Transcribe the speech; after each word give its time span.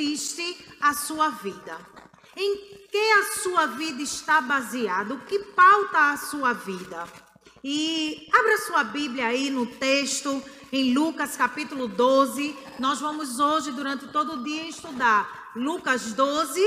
consiste 0.00 0.56
a 0.80 0.94
sua 0.94 1.28
vida? 1.28 1.78
Em 2.34 2.56
que 2.90 3.12
a 3.12 3.40
sua 3.42 3.66
vida 3.66 4.02
está 4.02 4.40
baseada? 4.40 5.12
O 5.12 5.20
que 5.20 5.38
pauta 5.38 6.12
a 6.12 6.16
sua 6.16 6.54
vida? 6.54 7.06
E 7.62 8.26
abra 8.32 8.58
sua 8.58 8.82
Bíblia 8.82 9.26
aí 9.26 9.50
no 9.50 9.66
texto, 9.66 10.42
em 10.72 10.94
Lucas 10.94 11.36
capítulo 11.36 11.86
12. 11.86 12.56
Nós 12.78 12.98
vamos 12.98 13.38
hoje, 13.38 13.72
durante 13.72 14.08
todo 14.08 14.40
o 14.40 14.42
dia, 14.42 14.66
estudar 14.66 15.50
Lucas 15.54 16.14
12, 16.14 16.60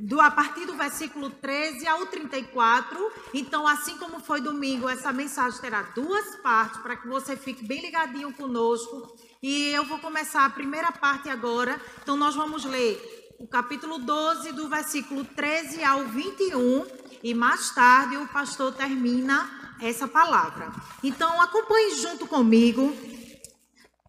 do, 0.00 0.18
a 0.18 0.30
partir 0.30 0.64
do 0.64 0.74
versículo 0.74 1.28
13 1.28 1.86
ao 1.86 2.06
34. 2.06 3.12
Então, 3.34 3.66
assim 3.66 3.98
como 3.98 4.18
foi 4.18 4.40
domingo, 4.40 4.88
essa 4.88 5.12
mensagem 5.12 5.60
terá 5.60 5.82
duas 5.94 6.36
partes, 6.36 6.80
para 6.80 6.96
que 6.96 7.06
você 7.06 7.36
fique 7.36 7.66
bem 7.66 7.82
ligadinho 7.82 8.32
conosco. 8.32 9.14
E 9.42 9.68
eu 9.72 9.84
vou 9.84 9.98
começar 9.98 10.46
a 10.46 10.50
primeira 10.50 10.90
parte 10.90 11.28
agora. 11.28 11.78
Então, 12.02 12.16
nós 12.16 12.34
vamos 12.34 12.64
ler 12.64 12.98
o 13.38 13.46
capítulo 13.46 13.98
12, 13.98 14.52
do 14.52 14.70
versículo 14.70 15.22
13 15.22 15.84
ao 15.84 16.04
21. 16.06 16.86
E 17.22 17.34
mais 17.34 17.68
tarde 17.74 18.16
o 18.16 18.26
pastor 18.28 18.72
termina 18.72 19.76
essa 19.82 20.08
palavra. 20.08 20.72
Então, 21.04 21.42
acompanhe 21.42 21.94
junto 21.96 22.26
comigo 22.26 22.96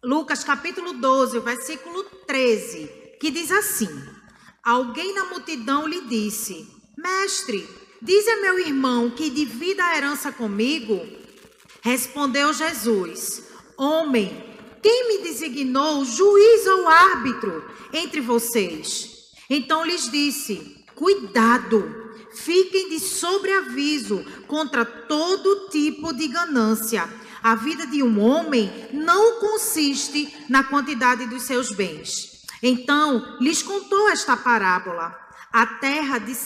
Lucas 0.02 0.42
capítulo 0.42 0.94
12, 0.94 1.38
versículo 1.40 2.02
13, 2.26 2.88
que 3.20 3.30
diz 3.30 3.52
assim: 3.52 3.88
Alguém 4.64 5.14
na 5.14 5.24
multidão 5.26 5.86
lhe 5.86 6.02
disse: 6.02 6.68
Mestre, 6.96 7.68
diz 8.00 8.26
a 8.28 8.36
meu 8.36 8.58
irmão 8.58 9.10
que 9.10 9.30
divida 9.30 9.84
a 9.84 9.96
herança 9.96 10.30
comigo. 10.30 11.00
Respondeu 11.80 12.52
Jesus: 12.52 13.42
Homem, 13.76 14.44
quem 14.82 15.08
me 15.08 15.24
designou 15.24 16.04
juiz 16.04 16.66
ou 16.66 16.88
árbitro 16.88 17.64
entre 17.92 18.20
vocês? 18.20 19.32
Então 19.50 19.84
lhes 19.84 20.10
disse: 20.10 20.84
Cuidado, 20.94 22.02
Fiquem 22.34 22.88
de 22.88 22.98
sobreaviso 22.98 24.24
contra 24.46 24.84
todo 24.84 25.68
tipo 25.68 26.12
de 26.14 26.28
ganância. 26.28 27.08
A 27.42 27.54
vida 27.54 27.86
de 27.86 28.02
um 28.02 28.20
homem 28.20 28.70
não 28.92 29.40
consiste 29.40 30.32
na 30.48 30.64
quantidade 30.64 31.26
dos 31.26 31.42
seus 31.42 31.72
bens. 31.72 32.31
Então 32.62 33.36
lhes 33.40 33.62
contou 33.62 34.08
esta 34.10 34.36
parábola. 34.36 35.18
A 35.52 35.66
terra 35.66 36.18
de, 36.18 36.36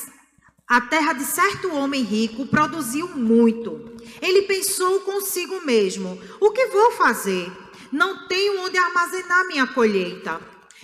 a 0.66 0.80
terra 0.80 1.12
de 1.12 1.24
certo 1.24 1.74
homem 1.74 2.02
rico 2.02 2.46
produziu 2.46 3.08
muito. 3.08 3.94
Ele 4.22 4.42
pensou 4.42 5.00
consigo 5.00 5.64
mesmo: 5.64 6.18
o 6.40 6.50
que 6.50 6.66
vou 6.68 6.92
fazer? 6.92 7.52
Não 7.92 8.26
tenho 8.26 8.64
onde 8.64 8.78
armazenar 8.78 9.46
minha 9.46 9.66
colheita. 9.66 10.40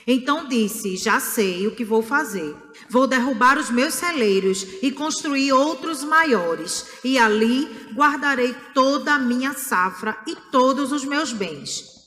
Então 0.06 0.46
disse: 0.46 0.96
Já 0.96 1.18
sei 1.18 1.66
o 1.66 1.74
que 1.74 1.84
vou 1.84 2.02
fazer. 2.02 2.54
Vou 2.90 3.06
derrubar 3.06 3.58
os 3.58 3.70
meus 3.70 3.94
celeiros 3.94 4.66
e 4.82 4.90
construir 4.90 5.52
outros 5.52 6.04
maiores, 6.04 6.86
e 7.02 7.18
ali 7.18 7.64
guardarei 7.94 8.54
toda 8.74 9.14
a 9.14 9.18
minha 9.18 9.54
safra 9.54 10.18
e 10.26 10.36
todos 10.50 10.92
os 10.92 11.04
meus 11.04 11.32
bens. 11.32 12.01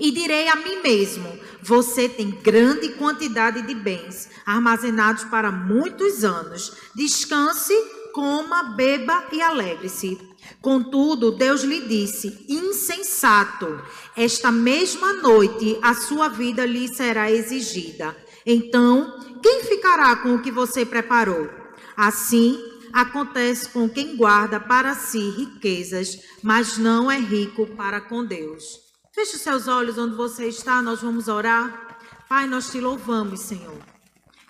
E 0.00 0.10
direi 0.10 0.48
a 0.48 0.56
mim 0.56 0.80
mesmo: 0.82 1.38
Você 1.62 2.08
tem 2.08 2.30
grande 2.30 2.88
quantidade 2.94 3.60
de 3.62 3.74
bens 3.74 4.30
armazenados 4.46 5.24
para 5.24 5.52
muitos 5.52 6.24
anos. 6.24 6.72
Descanse, 6.94 7.74
coma, 8.14 8.62
beba 8.74 9.26
e 9.30 9.42
alegre-se. 9.42 10.18
Contudo, 10.62 11.30
Deus 11.30 11.62
lhe 11.62 11.86
disse: 11.86 12.46
Insensato, 12.48 13.78
esta 14.16 14.50
mesma 14.50 15.12
noite 15.12 15.78
a 15.82 15.94
sua 15.94 16.28
vida 16.28 16.64
lhe 16.64 16.88
será 16.88 17.30
exigida. 17.30 18.16
Então, 18.46 19.38
quem 19.42 19.64
ficará 19.64 20.16
com 20.16 20.34
o 20.34 20.42
que 20.42 20.50
você 20.50 20.86
preparou? 20.86 21.48
Assim 21.94 22.58
acontece 22.90 23.68
com 23.68 23.86
quem 23.88 24.16
guarda 24.16 24.58
para 24.58 24.94
si 24.94 25.30
riquezas, 25.30 26.18
mas 26.42 26.78
não 26.78 27.10
é 27.10 27.18
rico 27.18 27.66
para 27.66 28.00
com 28.00 28.24
Deus. 28.24 28.89
Feche 29.12 29.36
os 29.36 29.42
seus 29.42 29.66
olhos 29.66 29.98
onde 29.98 30.14
você 30.14 30.46
está, 30.46 30.80
nós 30.80 31.02
vamos 31.02 31.26
orar. 31.26 31.98
Pai, 32.28 32.46
nós 32.46 32.70
te 32.70 32.80
louvamos, 32.80 33.40
Senhor. 33.40 33.78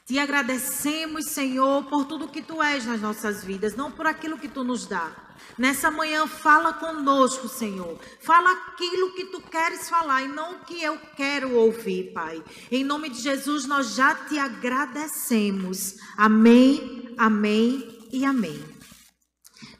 Te 0.04 0.18
agradecemos, 0.18 1.26
Senhor, 1.26 1.84
por 1.84 2.04
tudo 2.04 2.28
que 2.28 2.42
tu 2.42 2.62
és 2.62 2.84
nas 2.84 3.00
nossas 3.00 3.42
vidas, 3.42 3.74
não 3.74 3.90
por 3.90 4.06
aquilo 4.06 4.36
que 4.36 4.48
tu 4.48 4.62
nos 4.62 4.86
dá. 4.86 5.10
Nessa 5.56 5.90
manhã, 5.90 6.26
fala 6.26 6.74
conosco, 6.74 7.48
Senhor. 7.48 7.98
Fala 8.20 8.50
aquilo 8.52 9.14
que 9.14 9.26
tu 9.26 9.40
queres 9.40 9.88
falar 9.88 10.22
e 10.22 10.28
não 10.28 10.56
o 10.56 10.64
que 10.64 10.82
eu 10.82 10.98
quero 11.16 11.54
ouvir, 11.54 12.12
Pai. 12.12 12.42
Em 12.70 12.84
nome 12.84 13.08
de 13.08 13.20
Jesus, 13.22 13.64
nós 13.66 13.94
já 13.94 14.14
te 14.14 14.38
agradecemos. 14.38 15.94
Amém, 16.18 17.14
amém 17.16 18.08
e 18.12 18.26
amém. 18.26 18.62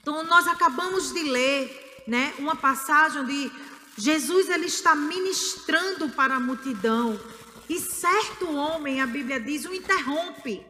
Então, 0.01 0.23
nós 0.25 0.47
acabamos 0.47 1.13
de 1.13 1.23
ler, 1.25 2.03
né, 2.07 2.33
uma 2.39 2.57
passagem 2.57 3.21
onde 3.21 3.53
Jesus 4.01 4.49
ele 4.49 4.65
está 4.65 4.95
ministrando 4.95 6.09
para 6.09 6.37
a 6.37 6.41
multidão 6.41 7.21
e 7.69 7.79
certo 7.79 8.51
homem, 8.51 8.99
a 9.01 9.07
Bíblia 9.07 9.39
diz, 9.39 9.67
o 9.67 9.75
interrompe. 9.75 10.67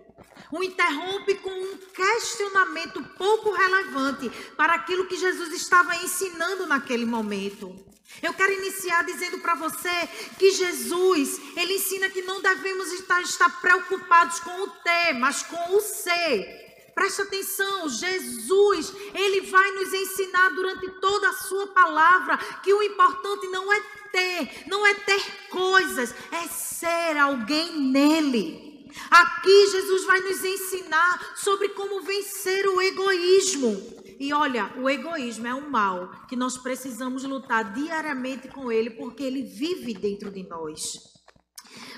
O 0.51 0.65
interrompe 0.65 1.37
com 1.37 1.49
um 1.49 1.77
questionamento 1.95 3.01
pouco 3.17 3.53
relevante 3.53 4.29
para 4.57 4.75
aquilo 4.75 5.07
que 5.07 5.17
Jesus 5.17 5.53
estava 5.53 5.95
ensinando 5.97 6.67
naquele 6.67 7.07
momento. 7.07 7.73
Eu 8.21 8.35
quero 8.35 8.53
iniciar 8.53 9.05
dizendo 9.05 9.39
para 9.39 9.55
você 9.55 10.09
que 10.37 10.51
Jesus, 10.51 11.41
ele 11.57 11.75
ensina 11.75 12.11
que 12.11 12.23
não 12.23 12.43
devemos 12.43 12.93
estar, 12.95 13.23
estar 13.23 13.61
preocupados 13.61 14.41
com 14.41 14.63
o 14.63 14.71
T, 14.71 15.13
mas 15.21 15.45
com 15.45 15.77
o 15.77 15.81
C. 15.81 16.70
Preste 16.95 17.23
atenção, 17.23 17.89
Jesus, 17.89 18.93
ele 19.15 19.43
vai 19.43 19.71
nos 19.73 19.93
ensinar 19.93 20.51
durante 20.51 20.89
toda 21.01 21.29
a 21.29 21.35
sua 21.35 21.69
palavra 21.69 22.37
que 22.63 22.73
o 22.73 22.83
importante 22.83 23.47
não 23.49 23.73
é 23.73 23.81
ter, 24.13 24.65
não 24.67 24.87
é 24.87 24.95
ter 24.95 25.23
coisas, 25.49 26.15
é 26.33 26.49
ser 26.49 27.17
alguém 27.17 27.81
nele. 27.81 28.71
Aqui 29.11 29.67
Jesus 29.71 30.05
vai 30.05 30.21
nos 30.21 30.45
ensinar 30.45 31.37
sobre 31.37 31.69
como 31.71 32.01
vencer 32.01 32.67
o 32.67 32.81
egoísmo. 32.83 34.01
E 34.19 34.33
olha, 34.33 34.73
o 34.77 34.91
egoísmo 34.91 35.47
é 35.47 35.55
um 35.55 35.71
mal 35.71 36.11
que 36.29 36.37
nós 36.37 36.59
precisamos 36.59 37.25
lutar 37.25 37.73
diariamente 37.73 38.49
com 38.49 38.71
ele, 38.71 38.91
porque 38.91 39.23
ele 39.23 39.43
vive 39.43 39.95
dentro 39.95 40.31
de 40.31 40.43
nós. 40.43 40.99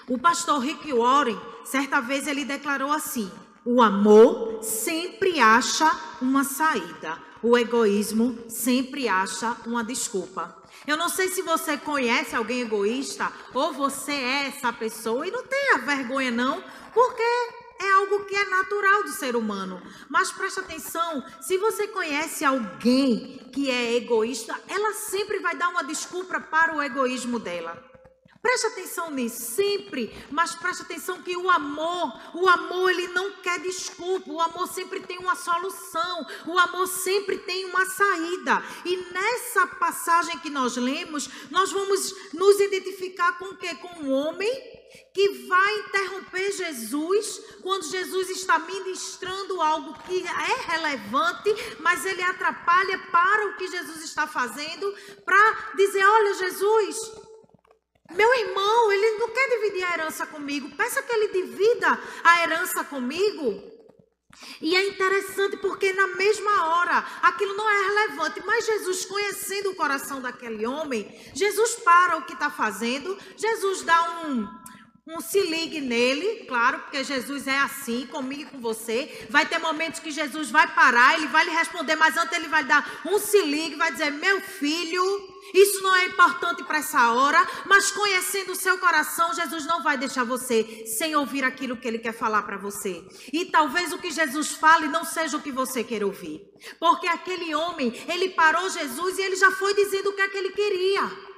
O 0.08 0.18
pastor 0.18 0.60
Rick 0.60 0.92
Warren, 0.92 1.38
certa 1.64 2.00
vez, 2.00 2.26
ele 2.26 2.44
declarou 2.44 2.92
assim: 2.92 3.30
o 3.64 3.80
amor 3.80 4.62
sempre 4.62 5.38
acha 5.40 5.90
uma 6.20 6.44
saída. 6.44 7.18
O 7.42 7.56
egoísmo 7.56 8.38
sempre 8.48 9.08
acha 9.08 9.56
uma 9.66 9.82
desculpa. 9.82 10.56
Eu 10.86 10.96
não 10.96 11.08
sei 11.08 11.28
se 11.28 11.42
você 11.42 11.76
conhece 11.76 12.34
alguém 12.34 12.60
egoísta 12.60 13.32
ou 13.54 13.72
você 13.72 14.12
é 14.12 14.46
essa 14.46 14.72
pessoa 14.72 15.26
e 15.26 15.30
não 15.30 15.44
tenha 15.44 15.78
vergonha 15.78 16.30
não, 16.30 16.62
porque 16.92 17.22
é 17.80 17.92
algo 17.92 18.24
que 18.24 18.34
é 18.34 18.44
natural 18.44 19.02
do 19.04 19.10
ser 19.10 19.36
humano. 19.36 19.80
Mas 20.08 20.32
preste 20.32 20.60
atenção, 20.60 21.24
se 21.40 21.58
você 21.58 21.88
conhece 21.88 22.44
alguém 22.44 23.40
que 23.52 23.70
é 23.70 23.94
egoísta, 23.94 24.58
ela 24.68 24.92
sempre 24.94 25.38
vai 25.40 25.56
dar 25.56 25.68
uma 25.68 25.84
desculpa 25.84 26.40
para 26.40 26.74
o 26.74 26.82
egoísmo 26.82 27.38
dela. 27.38 27.91
Preste 28.42 28.66
atenção 28.66 29.08
nisso, 29.08 29.40
sempre, 29.54 30.12
mas 30.28 30.52
preste 30.56 30.82
atenção 30.82 31.22
que 31.22 31.36
o 31.36 31.48
amor, 31.48 32.12
o 32.34 32.48
amor 32.48 32.90
ele 32.90 33.06
não 33.08 33.30
quer 33.34 33.60
desculpa, 33.60 34.28
o 34.32 34.40
amor 34.40 34.66
sempre 34.66 34.98
tem 34.98 35.16
uma 35.18 35.36
solução, 35.36 36.26
o 36.48 36.58
amor 36.58 36.88
sempre 36.88 37.38
tem 37.38 37.64
uma 37.66 37.86
saída. 37.86 38.60
E 38.84 38.96
nessa 39.12 39.68
passagem 39.68 40.40
que 40.40 40.50
nós 40.50 40.76
lemos, 40.76 41.30
nós 41.52 41.70
vamos 41.70 42.12
nos 42.32 42.58
identificar 42.58 43.38
com 43.38 43.44
o 43.44 43.56
quê? 43.56 43.76
Com 43.76 44.02
um 44.02 44.10
homem 44.10 44.82
que 45.14 45.46
vai 45.46 45.78
interromper 45.80 46.50
Jesus 46.52 47.40
quando 47.62 47.84
Jesus 47.84 48.28
está 48.30 48.58
ministrando 48.58 49.60
algo 49.62 49.94
que 50.02 50.26
é 50.26 50.70
relevante, 50.72 51.54
mas 51.78 52.04
ele 52.04 52.22
atrapalha 52.22 52.98
para 53.10 53.46
o 53.46 53.56
que 53.56 53.68
Jesus 53.68 54.02
está 54.02 54.26
fazendo, 54.26 54.92
para 55.24 55.74
dizer: 55.76 56.04
olha, 56.04 56.34
Jesus, 56.34 57.12
meu 58.10 58.34
irmão, 58.34 58.92
ele 58.92 59.18
não 59.18 59.28
quer 59.28 59.48
dividir 59.48 59.84
a 59.84 59.94
herança 59.94 60.26
comigo. 60.26 60.74
Peça 60.76 61.02
que 61.02 61.12
ele 61.12 61.28
divida 61.28 61.98
a 62.24 62.42
herança 62.42 62.84
comigo. 62.84 63.72
E 64.60 64.74
é 64.74 64.88
interessante 64.88 65.56
porque 65.58 65.92
na 65.92 66.06
mesma 66.08 66.66
hora 66.66 67.04
aquilo 67.22 67.54
não 67.54 67.68
é 67.68 67.82
relevante, 67.82 68.42
mas 68.44 68.64
Jesus, 68.64 69.04
conhecendo 69.04 69.70
o 69.70 69.74
coração 69.74 70.20
daquele 70.20 70.66
homem, 70.66 71.06
Jesus 71.34 71.74
para 71.76 72.16
o 72.16 72.24
que 72.24 72.32
está 72.32 72.50
fazendo, 72.50 73.16
Jesus 73.36 73.82
dá 73.82 74.24
um, 74.24 74.48
um 75.04 75.20
se 75.20 75.40
ligue 75.40 75.80
nele, 75.80 76.44
claro, 76.46 76.78
porque 76.78 77.02
Jesus 77.02 77.48
é 77.48 77.58
assim, 77.58 78.06
comigo 78.06 78.42
e 78.42 78.46
com 78.46 78.60
você. 78.60 79.26
Vai 79.28 79.44
ter 79.44 79.58
momentos 79.58 79.98
que 79.98 80.12
Jesus 80.12 80.48
vai 80.48 80.72
parar, 80.74 81.14
ele 81.14 81.26
vai 81.26 81.44
lhe 81.44 81.50
responder, 81.50 81.96
mas 81.96 82.16
antes 82.16 82.36
ele 82.36 82.46
vai 82.46 82.62
dar 82.62 83.02
um 83.04 83.18
se 83.18 83.42
ligue, 83.42 83.74
vai 83.74 83.90
dizer: 83.90 84.12
Meu 84.12 84.40
filho, 84.40 85.02
isso 85.52 85.82
não 85.82 85.92
é 85.96 86.06
importante 86.06 86.62
para 86.62 86.78
essa 86.78 87.10
hora, 87.10 87.44
mas 87.66 87.90
conhecendo 87.90 88.52
o 88.52 88.56
seu 88.56 88.78
coração, 88.78 89.34
Jesus 89.34 89.66
não 89.66 89.82
vai 89.82 89.98
deixar 89.98 90.22
você 90.22 90.84
sem 90.86 91.16
ouvir 91.16 91.42
aquilo 91.42 91.76
que 91.76 91.88
ele 91.88 91.98
quer 91.98 92.12
falar 92.12 92.42
para 92.42 92.56
você. 92.56 93.04
E 93.32 93.46
talvez 93.46 93.92
o 93.92 93.98
que 93.98 94.10
Jesus 94.12 94.52
fale 94.52 94.86
não 94.86 95.04
seja 95.04 95.36
o 95.36 95.42
que 95.42 95.50
você 95.50 95.82
quer 95.82 96.04
ouvir. 96.04 96.48
Porque 96.78 97.08
aquele 97.08 97.52
homem, 97.56 97.92
ele 98.06 98.30
parou 98.30 98.70
Jesus 98.70 99.18
e 99.18 99.22
ele 99.22 99.34
já 99.34 99.50
foi 99.50 99.74
dizendo 99.74 100.10
o 100.10 100.12
que 100.12 100.20
é 100.20 100.28
que 100.28 100.38
ele 100.38 100.50
queria. 100.50 101.31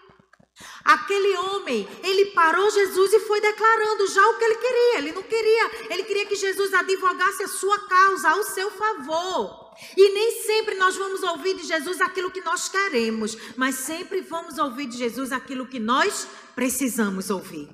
Aquele 0.85 1.37
homem, 1.37 1.89
ele 2.03 2.27
parou 2.27 2.71
Jesus 2.71 3.13
e 3.13 3.21
foi 3.21 3.41
declarando 3.41 4.07
já 4.07 4.29
o 4.29 4.39
que 4.39 4.45
ele 4.45 4.55
queria. 4.57 4.99
Ele 4.99 5.13
não 5.13 5.23
queria, 5.23 5.71
ele 5.91 6.05
queria 6.05 6.27
que 6.27 6.37
Jesus 6.37 6.73
advogasse 6.73 7.43
a 7.43 7.49
sua 7.49 7.79
causa, 7.89 8.31
ao 8.31 8.43
seu 8.45 8.71
favor. 8.71 9.65
E 9.97 10.11
nem 10.13 10.43
sempre 10.43 10.77
nós 10.77 10.97
vamos 10.97 11.23
ouvir 11.23 11.57
de 11.57 11.67
Jesus 11.67 12.01
aquilo 12.01 12.31
que 12.31 12.41
nós 12.41 12.69
queremos, 12.69 13.37
mas 13.57 13.75
sempre 13.77 14.21
vamos 14.21 14.59
ouvir 14.59 14.87
de 14.87 14.97
Jesus 14.97 15.33
aquilo 15.33 15.67
que 15.67 15.81
nós 15.81 16.29
precisamos 16.55 17.31
ouvir. 17.31 17.69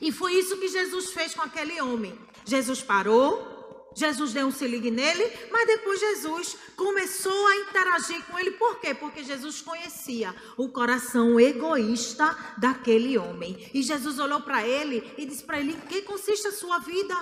E 0.00 0.10
foi 0.10 0.32
isso 0.34 0.56
que 0.56 0.68
Jesus 0.68 1.12
fez 1.12 1.34
com 1.34 1.42
aquele 1.42 1.80
homem. 1.80 2.18
Jesus 2.44 2.82
parou, 2.82 3.53
Jesus 3.94 4.32
deu 4.32 4.46
um 4.46 4.50
se 4.50 4.66
ligue 4.66 4.90
nele, 4.90 5.30
mas 5.50 5.66
depois 5.66 6.00
Jesus 6.00 6.56
começou 6.76 7.46
a 7.46 7.56
interagir 7.56 8.22
com 8.24 8.38
ele. 8.38 8.52
Por 8.52 8.80
quê? 8.80 8.94
Porque 8.94 9.22
Jesus 9.22 9.60
conhecia 9.60 10.34
o 10.56 10.68
coração 10.68 11.38
egoísta 11.38 12.36
daquele 12.58 13.16
homem. 13.16 13.70
E 13.72 13.82
Jesus 13.82 14.18
olhou 14.18 14.40
para 14.40 14.66
ele 14.66 15.12
e 15.16 15.24
disse 15.24 15.44
para 15.44 15.60
ele: 15.60 15.72
em 15.72 15.80
que 15.80 16.02
consiste 16.02 16.48
a 16.48 16.52
sua 16.52 16.78
vida? 16.78 17.16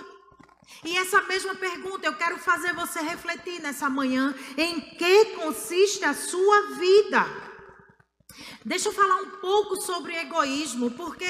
E 0.84 0.96
essa 0.96 1.20
mesma 1.22 1.54
pergunta 1.54 2.06
eu 2.06 2.14
quero 2.14 2.38
fazer 2.38 2.72
você 2.72 3.00
refletir 3.00 3.60
nessa 3.60 3.90
manhã: 3.90 4.34
em 4.56 4.80
que 4.80 5.26
consiste 5.36 6.04
a 6.04 6.14
sua 6.14 6.62
vida? 6.78 7.51
Deixa 8.64 8.88
eu 8.88 8.92
falar 8.92 9.16
um 9.16 9.30
pouco 9.30 9.76
sobre 9.76 10.16
egoísmo, 10.16 10.90
porque 10.92 11.26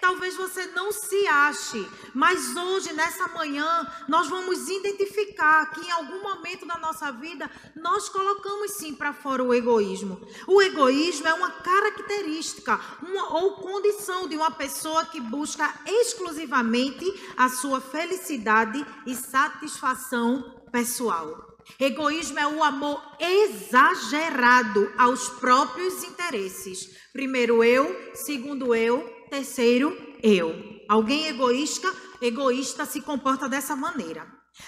talvez 0.00 0.36
você 0.36 0.66
não 0.68 0.90
se 0.90 1.26
ache, 1.28 1.88
mas 2.12 2.56
hoje, 2.56 2.92
nessa 2.92 3.28
manhã, 3.28 3.86
nós 4.08 4.28
vamos 4.28 4.68
identificar 4.68 5.66
que 5.70 5.86
em 5.86 5.90
algum 5.92 6.22
momento 6.22 6.66
da 6.66 6.76
nossa 6.78 7.12
vida 7.12 7.50
nós 7.76 8.08
colocamos 8.08 8.72
sim 8.72 8.94
para 8.94 9.12
fora 9.12 9.44
o 9.44 9.54
egoísmo. 9.54 10.20
O 10.46 10.60
egoísmo 10.60 11.28
é 11.28 11.34
uma 11.34 11.50
característica 11.50 12.80
uma, 13.00 13.34
ou 13.38 13.52
condição 13.52 14.28
de 14.28 14.36
uma 14.36 14.50
pessoa 14.50 15.04
que 15.04 15.20
busca 15.20 15.72
exclusivamente 15.86 17.04
a 17.36 17.48
sua 17.48 17.80
felicidade 17.80 18.84
e 19.06 19.14
satisfação 19.14 20.62
pessoal. 20.72 21.51
Egoísmo 21.78 22.38
é 22.38 22.46
o 22.46 22.62
amor 22.62 23.02
exagerado 23.18 24.92
aos 24.96 25.28
próprios 25.28 26.04
interesses. 26.04 26.90
Primeiro 27.12 27.62
eu, 27.62 28.12
segundo 28.14 28.74
eu, 28.74 29.02
terceiro 29.30 29.96
eu. 30.22 30.82
Alguém 30.88 31.26
egoísta, 31.26 31.92
egoísta 32.20 32.84
se 32.84 33.00
comporta 33.00 33.48
dessa 33.48 33.74
maneira. 33.74 34.26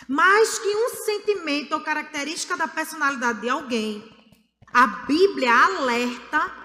Mais 0.09 0.59
que 0.59 0.69
um 0.69 0.89
sentimento 1.05 1.73
ou 1.73 1.81
característica 1.81 2.57
da 2.57 2.67
personalidade 2.67 3.43
de 3.43 3.49
alguém, 3.49 4.03
a 4.73 4.87
Bíblia 4.87 5.53
alerta, 5.53 6.65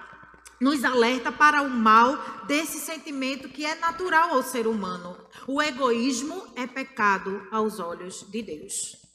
nos 0.59 0.83
alerta 0.83 1.31
para 1.31 1.61
o 1.61 1.69
mal 1.69 2.17
desse 2.45 2.79
sentimento 2.79 3.49
que 3.49 3.65
é 3.65 3.75
natural 3.75 4.31
ao 4.31 4.43
ser 4.43 4.67
humano. 4.67 5.17
O 5.47 5.61
egoísmo 5.61 6.41
é 6.55 6.67
pecado 6.67 7.47
aos 7.51 7.79
olhos 7.79 8.25
de 8.29 8.41
Deus. 8.41 9.08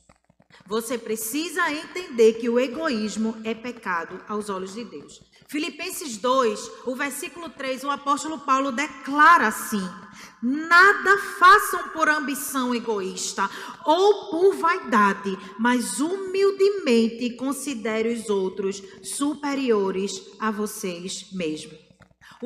Você 0.66 0.96
precisa 0.96 1.70
entender 1.70 2.34
que 2.34 2.48
o 2.48 2.58
egoísmo 2.58 3.36
é 3.44 3.54
pecado 3.54 4.20
aos 4.26 4.48
olhos 4.48 4.74
de 4.74 4.84
Deus. 4.84 5.20
Filipenses 5.46 6.16
2, 6.16 6.70
o 6.86 6.96
versículo 6.96 7.50
3, 7.50 7.84
o 7.84 7.90
apóstolo 7.90 8.38
Paulo 8.38 8.72
declara 8.72 9.46
assim: 9.46 9.86
Nada 10.42 11.18
façam 11.38 11.90
por 11.90 12.08
ambição 12.08 12.74
egoísta 12.74 13.48
ou 13.84 14.30
por 14.30 14.56
vaidade, 14.56 15.38
mas 15.58 16.00
humildemente 16.00 17.36
considere 17.36 18.12
os 18.12 18.28
outros 18.30 18.82
superiores 19.02 20.22
a 20.40 20.50
vocês 20.50 21.30
mesmos. 21.32 21.83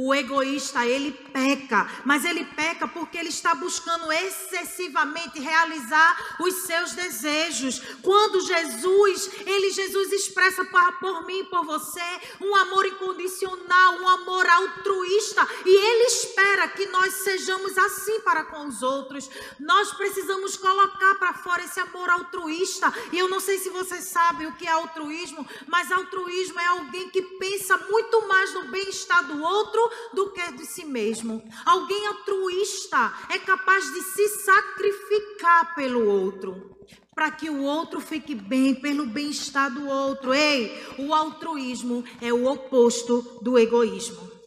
O 0.01 0.15
egoísta, 0.15 0.87
ele 0.87 1.11
peca, 1.11 1.91
mas 2.05 2.25
ele 2.25 2.45
peca 2.45 2.87
porque 2.87 3.19
ele 3.19 3.31
está 3.31 3.53
buscando 3.53 4.13
excessivamente 4.13 5.41
realizar 5.41 6.37
os 6.39 6.55
seus 6.55 6.93
desejos. 6.93 7.81
Quando 8.01 8.41
Jesus, 8.47 9.29
ele 9.45 9.71
Jesus 9.73 10.13
expressa 10.13 10.65
por 11.01 11.27
mim, 11.27 11.45
por 11.47 11.65
você, 11.65 12.01
um 12.41 12.55
amor 12.55 12.87
incondicional, 12.87 13.95
um 13.95 14.09
amor 14.09 14.49
altruísta, 14.49 15.45
e 15.67 15.77
ele 15.77 16.05
espera 16.05 16.69
que 16.69 16.87
nós 16.87 17.15
sejamos 17.15 17.77
assim 17.77 18.21
para 18.21 18.45
com 18.45 18.69
os 18.69 18.85
outros. 18.85 19.29
Nós 19.59 19.93
precisamos 19.95 20.57
colocar 20.57 21.17
para 21.17 21.35
fora 21.35 21.65
esse 21.65 21.81
amor 21.81 22.09
altruísta. 22.09 22.95
E 23.13 23.19
eu 23.19 23.29
não 23.29 23.41
sei 23.41 23.59
se 23.59 23.69
você 23.69 24.01
sabe 24.01 24.47
o 24.47 24.53
que 24.53 24.65
é 24.69 24.71
altruísmo, 24.71 25.45
mas 25.67 25.91
altruísmo 25.91 26.61
é 26.61 26.67
alguém 26.67 27.11
que 27.11 27.21
pensa 27.21 27.77
muito 27.91 28.29
mais 28.29 28.55
no 28.55 28.69
bem-estar 28.69 29.25
do 29.25 29.43
outro 29.43 29.88
do 30.13 30.31
que 30.31 30.53
de 30.53 30.67
si 30.67 30.85
mesmo. 30.85 31.43
Alguém 31.65 32.07
altruísta 32.07 33.13
é 33.31 33.39
capaz 33.39 33.85
de 33.93 34.03
se 34.03 34.29
sacrificar 34.29 35.75
pelo 35.75 36.07
outro 36.07 36.77
para 37.15 37.33
que 37.33 37.51
o 37.51 37.65
outro 37.65 38.01
fique 38.01 38.33
bem, 38.33 38.77
pelo 38.77 39.05
bem-estar 39.05 39.75
do 39.75 39.89
outro. 39.89 40.33
Ei, 40.33 40.73
o 41.01 41.13
altruísmo 41.13 42.05
é 42.21 42.33
o 42.33 42.47
oposto 42.47 43.41
do 43.43 43.59
egoísmo. 43.59 44.38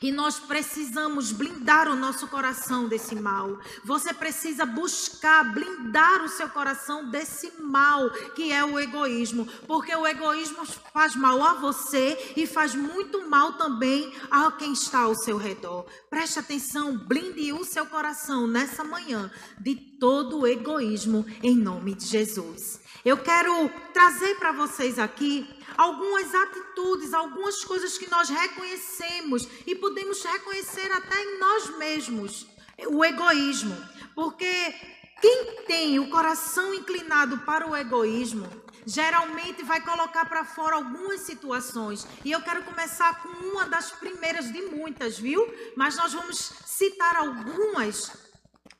E 0.00 0.12
nós 0.12 0.38
precisamos 0.38 1.32
blindar 1.32 1.88
o 1.88 1.96
nosso 1.96 2.28
coração 2.28 2.88
desse 2.88 3.14
mal. 3.14 3.58
Você 3.84 4.12
precisa 4.14 4.64
buscar 4.64 5.52
blindar 5.52 6.22
o 6.22 6.28
seu 6.28 6.48
coração 6.48 7.10
desse 7.10 7.52
mal 7.60 8.10
que 8.34 8.52
é 8.52 8.64
o 8.64 8.78
egoísmo, 8.78 9.46
porque 9.66 9.94
o 9.94 10.06
egoísmo 10.06 10.64
faz 10.92 11.16
mal 11.16 11.42
a 11.42 11.54
você 11.54 12.32
e 12.36 12.46
faz 12.46 12.74
muito 12.74 13.28
mal 13.28 13.54
também 13.54 14.12
a 14.30 14.50
quem 14.52 14.72
está 14.72 15.00
ao 15.00 15.14
seu 15.14 15.36
redor. 15.36 15.86
Preste 16.08 16.38
atenção, 16.38 16.96
blinde 16.96 17.52
o 17.52 17.64
seu 17.64 17.86
coração 17.86 18.46
nessa 18.46 18.84
manhã 18.84 19.30
de 19.60 19.74
todo 19.74 20.40
o 20.40 20.46
egoísmo 20.46 21.26
em 21.42 21.56
nome 21.56 21.94
de 21.94 22.06
Jesus. 22.06 22.80
Eu 23.04 23.16
quero 23.16 23.70
trazer 23.92 24.34
para 24.36 24.52
vocês 24.52 24.98
aqui 24.98 25.48
algumas 25.76 26.34
atitudes, 26.34 27.12
algumas 27.12 27.64
coisas 27.64 27.98
que 27.98 28.10
nós 28.10 28.28
reconhecemos 28.28 29.46
e 29.66 29.74
podemos 29.74 30.22
reconhecer 30.22 30.90
até 30.92 31.22
em 31.22 31.38
nós 31.38 31.76
mesmos. 31.78 32.46
O 32.86 33.04
egoísmo. 33.04 33.76
Porque 34.14 34.74
quem 35.20 35.64
tem 35.66 35.98
o 35.98 36.10
coração 36.10 36.72
inclinado 36.72 37.38
para 37.38 37.68
o 37.68 37.76
egoísmo, 37.76 38.48
geralmente 38.86 39.62
vai 39.62 39.80
colocar 39.80 40.24
para 40.26 40.44
fora 40.44 40.76
algumas 40.76 41.20
situações. 41.20 42.06
E 42.24 42.30
eu 42.30 42.40
quero 42.40 42.62
começar 42.62 43.22
com 43.22 43.28
uma 43.28 43.66
das 43.66 43.90
primeiras 43.90 44.52
de 44.52 44.62
muitas, 44.62 45.18
viu? 45.18 45.46
Mas 45.76 45.96
nós 45.96 46.12
vamos 46.12 46.38
citar 46.64 47.16
algumas 47.16 48.12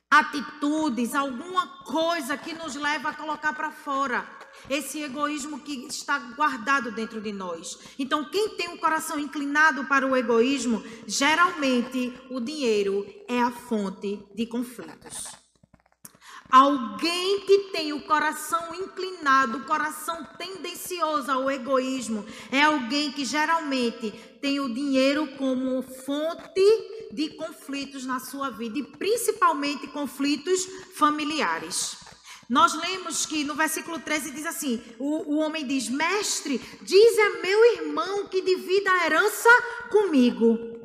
atitudes, 0.09 1.13
alguma 1.13 1.83
coisa 1.83 2.35
que 2.35 2.53
nos 2.53 2.75
leva 2.75 3.09
a 3.09 3.13
colocar 3.13 3.53
para 3.53 3.69
fora 3.69 4.38
esse 4.69 5.01
egoísmo 5.01 5.59
que 5.59 5.85
está 5.87 6.17
guardado 6.35 6.91
dentro 6.91 7.21
de 7.21 7.31
nós. 7.31 7.77
Então, 7.97 8.25
quem 8.25 8.49
tem 8.49 8.69
o 8.69 8.73
um 8.73 8.77
coração 8.77 9.19
inclinado 9.19 9.85
para 9.85 10.07
o 10.07 10.15
egoísmo, 10.15 10.83
geralmente 11.05 12.13
o 12.29 12.39
dinheiro 12.39 13.05
é 13.27 13.41
a 13.41 13.51
fonte 13.51 14.19
de 14.33 14.45
conflitos. 14.47 15.27
Alguém 16.51 17.41
que 17.41 17.69
tem 17.71 17.93
o 17.93 18.01
coração 18.01 18.73
inclinado, 18.73 19.59
o 19.59 19.65
coração 19.65 20.25
tendencioso 20.35 21.31
ao 21.31 21.49
egoísmo, 21.51 22.25
é 22.51 22.63
alguém 22.63 23.11
que 23.11 23.23
geralmente 23.23 24.11
tem 24.41 24.59
o 24.59 24.73
dinheiro 24.73 25.27
como 25.37 25.83
fonte 25.83 27.07
de 27.11 27.29
conflitos 27.35 28.03
na 28.03 28.19
sua 28.19 28.49
vida 28.49 28.79
e 28.79 28.83
principalmente 28.83 29.85
conflitos 29.87 30.65
familiares. 30.95 31.98
Nós 32.49 32.73
lemos 32.73 33.27
que 33.27 33.43
no 33.43 33.53
versículo 33.53 33.99
13 33.99 34.31
diz 34.31 34.45
assim: 34.47 34.81
o, 34.97 35.35
o 35.35 35.37
homem 35.37 35.67
diz, 35.67 35.87
mestre, 35.87 36.59
diz 36.81 37.19
a 37.19 37.41
meu 37.41 37.65
irmão 37.75 38.27
que 38.27 38.41
divida 38.41 38.91
a 38.91 39.05
herança 39.05 39.49
comigo. 39.91 40.79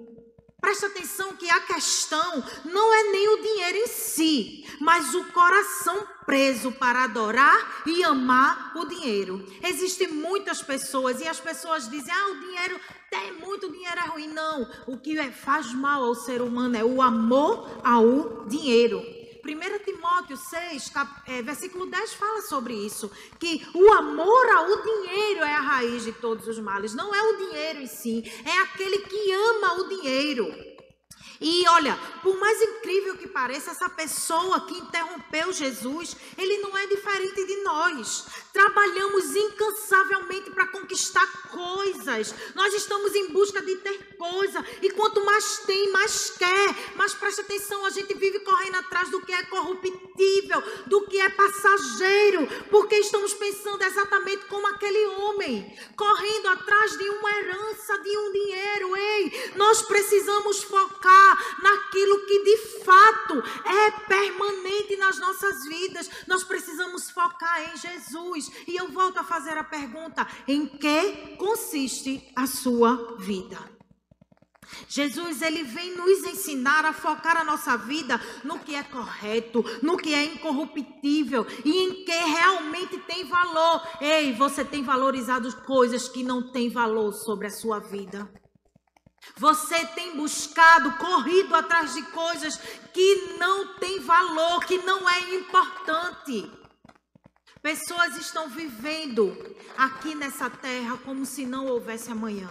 Presta 0.61 0.87
atenção 0.87 1.37
que 1.37 1.49
a 1.51 1.61
questão 1.61 2.43
não 2.65 2.95
é 2.95 3.03
nem 3.11 3.29
o 3.29 3.43
dinheiro 3.43 3.79
em 3.79 3.87
si, 3.87 4.67
mas 4.81 5.15
o 5.15 5.25
coração 5.33 6.07
preso 6.25 6.73
para 6.73 7.05
adorar 7.05 7.83
e 7.87 8.03
amar 8.03 8.73
o 8.75 8.87
dinheiro. 8.87 9.45
Existem 9.63 10.09
muitas 10.09 10.63
pessoas 10.63 11.21
e 11.21 11.29
as 11.29 11.41
pessoas 11.41 11.89
dizem: 11.89 12.13
ah, 12.13 12.29
o 12.29 12.41
dinheiro 12.41 12.81
tem 13.11 13.33
muito, 13.39 13.71
dinheiro 13.71 14.01
é 14.01 14.07
ruim. 14.09 14.29
Não, 14.29 14.69
o 14.87 14.99
que 14.99 15.19
é, 15.19 15.31
faz 15.31 15.73
mal 15.73 16.03
ao 16.03 16.15
ser 16.15 16.43
humano 16.43 16.77
é 16.77 16.85
o 16.85 17.01
amor 17.01 17.81
ao 17.85 18.47
dinheiro. 18.47 19.14
1 19.45 19.85
Timóteo 19.85 20.37
6, 20.37 20.89
cap, 20.89 21.31
é, 21.31 21.43
versículo 21.43 21.87
10 21.87 22.15
fala 22.15 22.41
sobre 22.43 22.75
isso, 22.75 23.11
que 23.39 23.67
o 23.75 23.93
amor 23.93 24.51
ao 24.51 24.83
dinheiro 24.83 25.45
é 25.45 25.55
a 25.55 25.61
raiz 25.61 26.05
de 26.05 26.13
todos 26.13 26.49
os 26.49 26.59
males. 26.59 26.95
Não 26.95 27.15
é 27.15 27.23
o 27.23 27.37
dinheiro 27.37 27.81
em 27.81 27.87
si, 27.87 28.25
é 28.45 28.59
aquele 28.63 28.99
que 29.01 29.33
ama 29.33 29.81
o 29.81 29.89
dinheiro. 29.89 30.74
E 31.41 31.67
olha, 31.69 31.99
por 32.23 32.39
mais 32.39 32.61
incrível 32.63 33.17
que 33.17 33.27
pareça, 33.27 33.73
essa 33.73 33.89
pessoa 33.89 34.67
que 34.67 34.79
interrompeu 34.79 35.53
Jesus, 35.53 36.17
ele 36.39 36.59
não 36.59 36.77
é 36.77 36.87
diferente 36.87 37.45
de 37.45 37.57
nós. 37.63 38.27
Trabalhamos 38.53 39.35
incansavelmente 39.35 40.51
para 40.51 40.69
conquistar 40.69 41.27
coisas. 41.51 42.35
Nós 42.55 42.73
estamos 42.75 43.15
em 43.15 43.29
busca 43.29 43.61
de 43.63 43.77
ter 43.77 44.17
coisa. 44.17 44.65
E 44.81 44.91
quanto 44.91 45.25
mais 45.25 45.59
tem, 45.61 45.91
mais 45.91 46.31
quer. 46.31 46.95
Mas 46.95 47.15
preste 47.15 47.41
atenção, 47.41 47.85
a 47.85 47.91
gente 47.91 48.15
vive 48.15 48.41
correndo 48.41 48.77
atrás 48.77 49.11
do 49.11 49.21
que 49.21 49.33
é 49.33 49.43
corruptível, 49.45 50.63
do 50.87 51.07
que 51.09 51.21
é 51.21 51.29
passageiro. 51.31 52.47
Porque 52.71 52.95
estamos 52.97 53.35
pensando 53.35 53.83
exatamente 53.83 54.45
como 54.47 54.67
aquele 54.69 55.07
homem, 55.07 55.77
correndo 55.97 56.49
atrás 56.49 56.97
de 56.97 57.09
uma 57.09 57.31
herança, 57.39 57.99
de 57.99 58.19
um 58.19 58.33
dinheiro. 58.33 58.97
Ei, 58.97 59.53
nós 59.57 59.83
precisamos 59.83 60.63
focar 60.63 61.24
naquilo 61.63 62.27
que 62.27 62.45
de 62.45 62.57
fato 62.85 63.43
é 63.65 63.91
permanente 64.07 64.97
nas 64.97 65.19
nossas 65.19 65.65
vidas. 65.65 66.11
Nós 66.27 66.45
precisamos 66.45 67.11
focar 67.11 67.73
em 67.73 67.77
Jesus. 67.77 68.51
E 68.67 68.77
eu 68.77 68.91
volto 68.91 69.19
a 69.19 69.25
fazer 69.25 69.57
a 69.57 69.65
pergunta: 69.65 70.27
em 70.47 70.67
que 70.67 71.37
consiste 71.37 72.31
a 72.37 72.47
sua 72.47 73.17
vida? 73.19 73.75
Jesus, 74.89 75.43
ele 75.43 75.63
vem 75.63 75.97
nos 75.97 76.25
ensinar 76.25 76.85
a 76.85 76.93
focar 76.93 77.37
a 77.37 77.45
nossa 77.45 77.77
vida 77.77 78.21
no 78.43 78.59
que 78.59 78.75
é 78.75 78.83
correto, 78.83 79.65
no 79.83 79.97
que 79.97 80.15
é 80.15 80.25
incorruptível 80.25 81.47
e 81.65 81.71
em 81.71 82.05
que 82.05 82.13
realmente 82.13 82.99
tem 82.99 83.25
valor. 83.25 83.83
Ei, 84.01 84.33
você 84.33 84.65
tem 84.65 84.83
valorizado 84.83 85.55
coisas 85.63 86.09
que 86.09 86.23
não 86.23 86.51
têm 86.51 86.71
valor 86.71 87.13
sobre 87.13 87.47
a 87.47 87.51
sua 87.51 87.79
vida. 87.79 88.29
Você 89.37 89.85
tem 89.87 90.17
buscado, 90.17 90.93
corrido 90.93 91.55
atrás 91.55 91.95
de 91.95 92.03
coisas 92.03 92.57
que 92.93 93.37
não 93.39 93.75
têm 93.79 94.01
valor, 94.01 94.65
que 94.65 94.79
não 94.79 95.09
é 95.09 95.35
importante. 95.35 96.51
Pessoas 97.61 98.17
estão 98.17 98.49
vivendo 98.49 99.35
aqui 99.77 100.15
nessa 100.15 100.51
terra 100.51 100.99
como 100.99 101.25
se 101.25 101.47
não 101.47 101.67
houvesse 101.67 102.11
amanhã. 102.11 102.49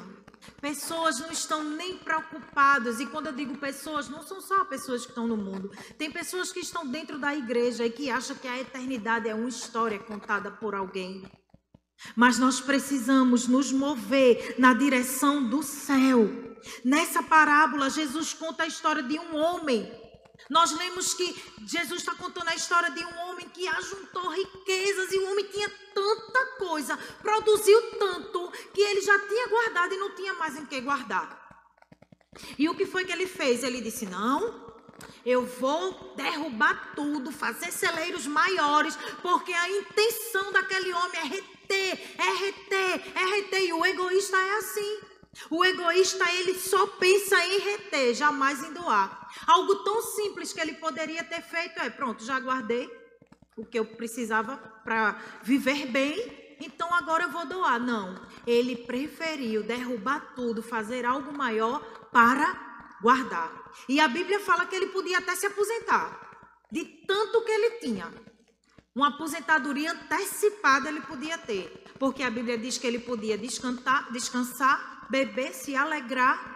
Pessoas 0.59 1.19
não 1.19 1.31
estão 1.31 1.63
nem 1.63 1.97
preocupadas, 1.97 2.99
e 2.99 3.05
quando 3.05 3.27
eu 3.27 3.33
digo 3.33 3.57
pessoas, 3.57 4.09
não 4.09 4.23
são 4.23 4.41
só 4.41 4.65
pessoas 4.65 5.03
que 5.03 5.11
estão 5.11 5.27
no 5.27 5.37
mundo. 5.37 5.71
Tem 5.97 6.11
pessoas 6.11 6.51
que 6.51 6.59
estão 6.59 6.87
dentro 6.87 7.17
da 7.19 7.35
igreja 7.35 7.85
e 7.85 7.91
que 7.91 8.09
acham 8.09 8.35
que 8.35 8.47
a 8.47 8.59
eternidade 8.59 9.29
é 9.29 9.35
uma 9.35 9.47
história 9.47 9.99
contada 9.99 10.51
por 10.51 10.75
alguém. 10.75 11.23
Mas 12.15 12.37
nós 12.37 12.59
precisamos 12.59 13.47
nos 13.47 13.71
mover 13.71 14.55
na 14.57 14.73
direção 14.73 15.47
do 15.47 15.63
céu. 15.63 16.42
Nessa 16.83 17.21
parábola, 17.23 17.89
Jesus 17.89 18.33
conta 18.33 18.63
a 18.63 18.67
história 18.67 19.03
de 19.03 19.19
um 19.19 19.35
homem. 19.35 19.91
Nós 20.49 20.71
lemos 20.71 21.13
que 21.13 21.35
Jesus 21.65 22.01
está 22.01 22.15
contando 22.15 22.49
a 22.49 22.55
história 22.55 22.91
de 22.91 23.03
um 23.03 23.17
homem 23.21 23.47
que 23.49 23.67
ajuntou 23.67 24.29
riquezas 24.29 25.11
e 25.11 25.17
o 25.17 25.31
homem 25.31 25.45
tinha 25.45 25.69
tanta 25.93 26.45
coisa, 26.57 26.97
produziu 27.21 27.81
tanto, 27.97 28.51
que 28.73 28.81
ele 28.81 29.01
já 29.01 29.17
tinha 29.19 29.47
guardado 29.47 29.93
e 29.93 29.97
não 29.97 30.15
tinha 30.15 30.33
mais 30.33 30.57
em 30.57 30.65
que 30.65 30.81
guardar. 30.81 31.41
E 32.57 32.67
o 32.67 32.75
que 32.75 32.85
foi 32.85 33.05
que 33.05 33.11
ele 33.11 33.27
fez? 33.27 33.63
Ele 33.63 33.79
disse: 33.79 34.05
Não, 34.05 34.73
eu 35.25 35.45
vou 35.45 36.13
derrubar 36.15 36.93
tudo, 36.95 37.31
fazer 37.31 37.71
celeiros 37.71 38.27
maiores, 38.27 38.97
porque 39.21 39.53
a 39.53 39.69
intenção 39.69 40.51
daquele 40.51 40.91
homem 40.93 41.19
é 41.19 41.23
reter, 41.23 42.15
é 42.17 42.33
reter, 42.37 43.13
é 43.15 43.25
reter. 43.35 43.63
E 43.63 43.73
o 43.73 43.85
egoísta 43.85 44.37
é 44.37 44.57
assim. 44.57 45.12
O 45.49 45.65
egoísta, 45.65 46.31
ele 46.31 46.53
só 46.55 46.85
pensa 46.87 47.43
em 47.45 47.59
reter, 47.59 48.13
jamais 48.13 48.63
em 48.63 48.73
doar. 48.73 49.29
Algo 49.47 49.77
tão 49.83 50.01
simples 50.01 50.53
que 50.53 50.61
ele 50.61 50.73
poderia 50.73 51.23
ter 51.23 51.41
feito 51.41 51.79
é: 51.79 51.89
pronto, 51.89 52.23
já 52.23 52.39
guardei 52.39 52.89
o 53.55 53.65
que 53.65 53.77
eu 53.77 53.85
precisava 53.85 54.57
para 54.83 55.19
viver 55.41 55.87
bem, 55.87 56.55
então 56.59 56.93
agora 56.93 57.23
eu 57.23 57.31
vou 57.31 57.45
doar. 57.45 57.79
Não, 57.79 58.15
ele 58.45 58.75
preferiu 58.75 59.63
derrubar 59.63 60.33
tudo, 60.35 60.61
fazer 60.61 61.05
algo 61.05 61.35
maior 61.35 61.79
para 62.11 62.97
guardar. 63.01 63.51
E 63.89 63.99
a 63.99 64.07
Bíblia 64.07 64.39
fala 64.39 64.65
que 64.65 64.75
ele 64.75 64.87
podia 64.87 65.17
até 65.17 65.35
se 65.35 65.47
aposentar, 65.47 66.55
de 66.71 66.85
tanto 66.85 67.43
que 67.43 67.51
ele 67.51 67.79
tinha. 67.79 68.11
Uma 68.95 69.07
aposentadoria 69.07 69.91
antecipada 69.91 70.87
ele 70.89 71.01
podia 71.01 71.35
ter, 71.39 71.83
porque 71.97 72.21
a 72.21 72.29
Bíblia 72.29 72.57
diz 72.59 72.77
que 72.77 72.85
ele 72.85 72.99
podia 72.99 73.35
descansar, 73.35 74.11
descansar 74.11 74.92
beber, 75.09 75.53
se 75.53 75.75
alegrar. 75.75 76.51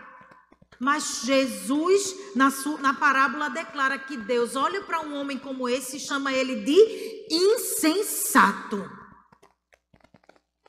Mas 0.80 1.22
Jesus, 1.24 2.16
na, 2.36 2.51
sua, 2.51 2.77
na 2.80 2.94
parábola, 2.94 3.50
declara 3.50 3.98
que 3.98 4.16
Deus 4.16 4.56
olha 4.56 4.82
para 4.82 5.01
um 5.01 5.16
homem 5.16 5.38
como 5.38 5.68
esse 5.68 5.98
e 5.98 6.00
chama 6.00 6.32
ele 6.32 6.63
de 6.63 7.27
insensato. 7.32 8.89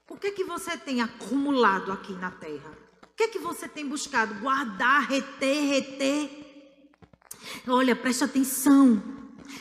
O 0.09 0.17
que 0.17 0.29
é 0.29 0.31
que 0.31 0.45
você 0.45 0.77
tem 0.77 1.03
acumulado 1.03 1.93
aqui 1.93 2.13
na 2.15 2.31
terra? 2.31 2.71
O 3.05 3.17
que 3.17 3.25
é 3.25 3.29
que 3.29 3.39
você 3.39 3.69
tem 3.69 3.87
buscado? 3.87 4.35
Guardar, 4.37 5.07
reter, 5.09 5.69
reter. 5.69 6.31
Olha, 7.67 7.95
preste 7.95 8.25
atenção. 8.25 9.03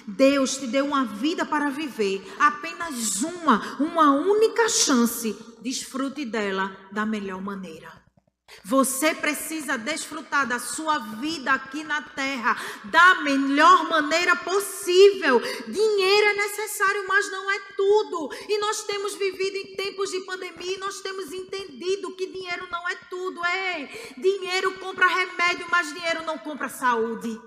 Deus 0.07 0.57
te 0.57 0.67
deu 0.67 0.85
uma 0.85 1.05
vida 1.05 1.45
para 1.45 1.69
viver, 1.69 2.25
apenas 2.39 3.21
uma, 3.21 3.77
uma 3.79 4.11
única 4.11 4.69
chance. 4.69 5.35
Desfrute 5.61 6.25
dela 6.25 6.75
da 6.91 7.05
melhor 7.05 7.41
maneira. 7.41 7.91
Você 8.63 9.13
precisa 9.13 9.77
desfrutar 9.77 10.47
da 10.47 10.57
sua 10.57 10.99
vida 10.99 11.51
aqui 11.51 11.83
na 11.83 12.01
terra 12.01 12.55
da 12.85 13.15
melhor 13.15 13.89
maneira 13.89 14.35
possível. 14.37 15.39
Dinheiro 15.67 16.27
é 16.27 16.33
necessário, 16.33 17.05
mas 17.07 17.29
não 17.31 17.51
é 17.51 17.59
tudo. 17.75 18.29
E 18.47 18.57
nós 18.59 18.83
temos 18.83 19.15
vivido 19.15 19.55
em 19.57 19.75
tempos 19.75 20.11
de 20.11 20.21
pandemia 20.21 20.75
e 20.75 20.79
nós 20.79 21.01
temos 21.01 21.31
entendido 21.31 22.15
que 22.15 22.27
dinheiro 22.27 22.67
não 22.71 22.87
é 22.87 22.95
tudo. 23.09 23.41
Ei, 23.45 24.13
dinheiro 24.17 24.79
compra 24.79 25.07
remédio, 25.07 25.67
mas 25.69 25.93
dinheiro 25.93 26.23
não 26.23 26.37
compra 26.37 26.69
saúde. 26.69 27.39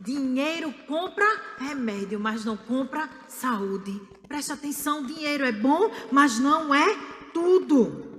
Dinheiro 0.00 0.72
compra 0.86 1.26
remédio, 1.58 2.18
mas 2.18 2.44
não 2.44 2.56
compra 2.56 3.08
saúde. 3.28 4.00
Preste 4.28 4.52
atenção, 4.52 5.06
dinheiro 5.06 5.44
é 5.44 5.52
bom, 5.52 5.90
mas 6.10 6.38
não 6.38 6.74
é 6.74 6.94
tudo. 7.32 8.13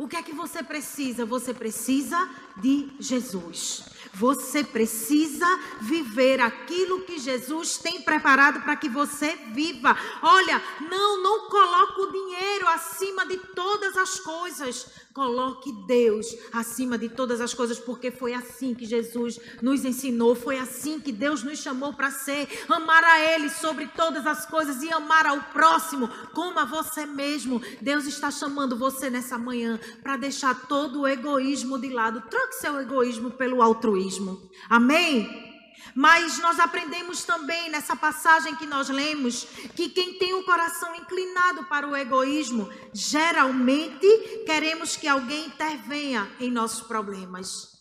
O 0.00 0.08
que 0.08 0.16
é 0.16 0.22
que 0.22 0.32
você 0.32 0.62
precisa? 0.62 1.26
Você 1.26 1.52
precisa 1.52 2.16
de 2.56 2.90
Jesus. 2.98 3.84
Você 4.14 4.64
precisa 4.64 5.46
viver 5.82 6.40
aquilo 6.40 7.02
que 7.02 7.18
Jesus 7.18 7.76
tem 7.76 8.00
preparado 8.00 8.62
para 8.62 8.76
que 8.76 8.88
você 8.88 9.36
viva. 9.52 9.94
Olha, 10.22 10.62
não, 10.88 11.22
não 11.22 11.50
coloque 11.50 12.00
o 12.00 12.12
dinheiro 12.12 12.66
acima 12.68 13.26
de 13.26 13.36
todas 13.54 13.94
as 13.98 14.18
coisas. 14.18 14.86
Coloque 15.20 15.70
Deus 15.86 16.34
acima 16.50 16.96
de 16.96 17.06
todas 17.06 17.42
as 17.42 17.52
coisas, 17.52 17.78
porque 17.78 18.10
foi 18.10 18.32
assim 18.32 18.72
que 18.72 18.86
Jesus 18.86 19.38
nos 19.60 19.84
ensinou, 19.84 20.34
foi 20.34 20.58
assim 20.58 20.98
que 20.98 21.12
Deus 21.12 21.42
nos 21.42 21.58
chamou 21.58 21.92
para 21.92 22.10
ser, 22.10 22.48
amar 22.66 23.04
a 23.04 23.20
Ele 23.20 23.50
sobre 23.50 23.86
todas 23.88 24.26
as 24.26 24.46
coisas 24.46 24.82
e 24.82 24.90
amar 24.90 25.26
ao 25.26 25.38
próximo 25.52 26.08
como 26.32 26.58
a 26.58 26.64
você 26.64 27.04
mesmo. 27.04 27.60
Deus 27.82 28.06
está 28.06 28.30
chamando 28.30 28.78
você 28.78 29.10
nessa 29.10 29.36
manhã 29.36 29.78
para 30.02 30.16
deixar 30.16 30.66
todo 30.66 31.02
o 31.02 31.06
egoísmo 31.06 31.78
de 31.78 31.90
lado. 31.90 32.22
Troque 32.30 32.54
seu 32.54 32.80
egoísmo 32.80 33.30
pelo 33.30 33.60
altruísmo. 33.60 34.40
Amém? 34.70 35.49
Mas 35.94 36.38
nós 36.38 36.58
aprendemos 36.58 37.24
também 37.24 37.70
nessa 37.70 37.96
passagem 37.96 38.54
que 38.56 38.66
nós 38.66 38.88
lemos 38.88 39.44
que 39.74 39.88
quem 39.88 40.18
tem 40.18 40.34
o 40.34 40.44
coração 40.44 40.94
inclinado 40.94 41.64
para 41.64 41.88
o 41.88 41.96
egoísmo, 41.96 42.68
geralmente 42.92 44.06
queremos 44.46 44.96
que 44.96 45.08
alguém 45.08 45.46
intervenha 45.46 46.30
em 46.38 46.50
nossos 46.50 46.86
problemas. 46.86 47.80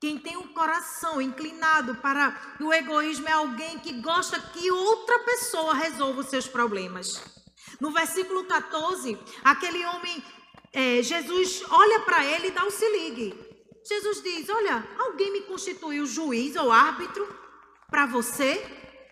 Quem 0.00 0.18
tem 0.18 0.36
o 0.36 0.48
coração 0.48 1.20
inclinado 1.20 1.94
para 1.96 2.38
o 2.60 2.72
egoísmo 2.72 3.28
é 3.28 3.32
alguém 3.32 3.78
que 3.78 3.92
gosta 4.00 4.38
que 4.38 4.70
outra 4.70 5.18
pessoa 5.20 5.74
resolva 5.74 6.20
os 6.20 6.26
seus 6.26 6.46
problemas. 6.46 7.22
No 7.80 7.90
versículo 7.90 8.44
14, 8.44 9.18
aquele 9.42 9.84
homem, 9.86 10.22
é, 10.72 11.02
Jesus 11.02 11.62
olha 11.70 12.00
para 12.00 12.24
ele 12.24 12.48
e 12.48 12.50
dá 12.50 12.64
o 12.64 12.70
se 12.70 12.86
ligue. 12.90 13.53
Jesus 13.86 14.22
diz: 14.22 14.48
Olha, 14.48 14.86
alguém 14.98 15.32
me 15.32 15.42
constituiu 15.42 16.06
juiz 16.06 16.56
ou 16.56 16.72
árbitro 16.72 17.28
para 17.90 18.06
você? 18.06 18.54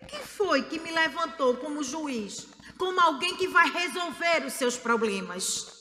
Quem 0.07 0.19
foi 0.19 0.63
que 0.63 0.79
me 0.79 0.91
levantou 0.91 1.57
como 1.57 1.83
juiz? 1.83 2.47
Como 2.77 2.99
alguém 2.99 3.35
que 3.37 3.47
vai 3.47 3.69
resolver 3.69 4.45
os 4.45 4.53
seus 4.53 4.75
problemas? 4.75 5.71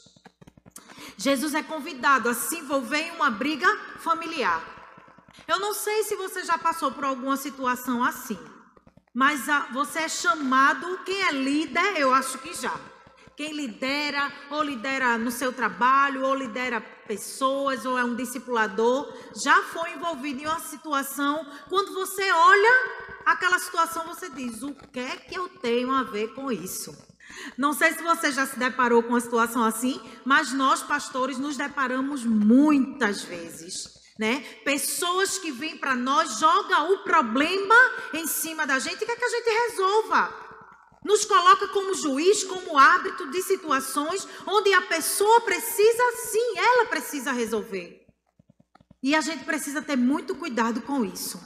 Jesus 1.17 1.55
é 1.55 1.63
convidado 1.63 2.29
a 2.29 2.35
se 2.35 2.59
envolver 2.59 2.99
em 2.99 3.11
uma 3.13 3.31
briga 3.31 3.67
familiar. 3.99 4.63
Eu 5.49 5.59
não 5.59 5.73
sei 5.73 6.05
se 6.05 6.15
você 6.15 6.45
já 6.45 6.59
passou 6.59 6.93
por 6.93 7.05
alguma 7.05 7.37
situação 7.37 8.05
assim, 8.05 8.39
mas 9.15 9.43
você 9.73 10.01
é 10.01 10.09
chamado, 10.09 10.99
quem 11.05 11.23
é 11.23 11.33
líder, 11.33 11.99
eu 11.99 12.13
acho 12.13 12.39
que 12.39 12.55
já. 12.55 12.75
Quem 13.37 13.53
lidera, 13.53 14.31
ou 14.51 14.63
lidera 14.63 15.17
no 15.17 15.31
seu 15.31 15.53
trabalho, 15.53 16.25
ou 16.25 16.35
lidera 16.35 16.81
pessoas, 17.07 17.85
ou 17.85 17.99
é 17.99 18.05
um 18.05 18.15
discipulador, 18.15 19.13
já 19.45 19.63
foi 19.65 19.93
envolvido 19.93 20.43
em 20.43 20.47
uma 20.47 20.61
situação, 20.61 21.47
quando 21.69 21.93
você 21.93 22.31
olha 22.31 23.03
aquela 23.27 23.59
situação, 23.59 24.07
você 24.07 24.29
diz: 24.31 24.63
o 24.63 24.75
que 24.75 25.01
é 25.01 25.17
que 25.17 25.35
eu 25.35 25.49
tenho 25.49 25.93
a 25.93 26.03
ver 26.03 26.35
com 26.35 26.51
isso? 26.51 26.95
Não 27.57 27.73
sei 27.73 27.93
se 27.93 28.03
você 28.03 28.31
já 28.31 28.47
se 28.47 28.59
deparou 28.59 29.03
com 29.03 29.11
uma 29.11 29.21
situação 29.21 29.65
assim, 29.65 30.01
mas 30.25 30.53
nós, 30.53 30.83
pastores, 30.83 31.39
nos 31.39 31.57
deparamos 31.57 32.25
muitas 32.25 33.23
vezes. 33.23 34.01
Né? 34.19 34.41
Pessoas 34.65 35.39
que 35.39 35.51
vêm 35.51 35.77
para 35.79 35.97
nós, 35.97 36.39
jogam 36.39 36.93
o 36.93 36.99
problema 36.99 37.75
em 38.13 38.27
cima 38.27 38.67
da 38.67 38.79
gente 38.79 39.03
e 39.03 39.07
quer 39.07 39.17
que 39.17 39.25
a 39.25 39.29
gente 39.29 39.71
resolva. 39.71 40.42
Nos 41.05 41.25
coloca 41.25 41.69
como 41.69 41.95
juiz, 41.95 42.45
como 42.45 42.79
árbitro 42.79 43.31
de 43.31 43.43
situações 43.43 44.27
onde 44.47 44.73
a 44.73 44.83
pessoa 44.83 45.41
precisa, 45.41 46.03
sim, 46.31 46.59
ela 46.59 46.87
precisa 46.87 47.33
resolver. 47.33 48.07
E 49.03 49.15
a 49.15 49.21
gente 49.21 49.45
precisa 49.45 49.83
ter 49.83 49.97
muito 49.97 50.35
cuidado 50.35 50.81
com 50.83 51.05
isso. 51.05 51.41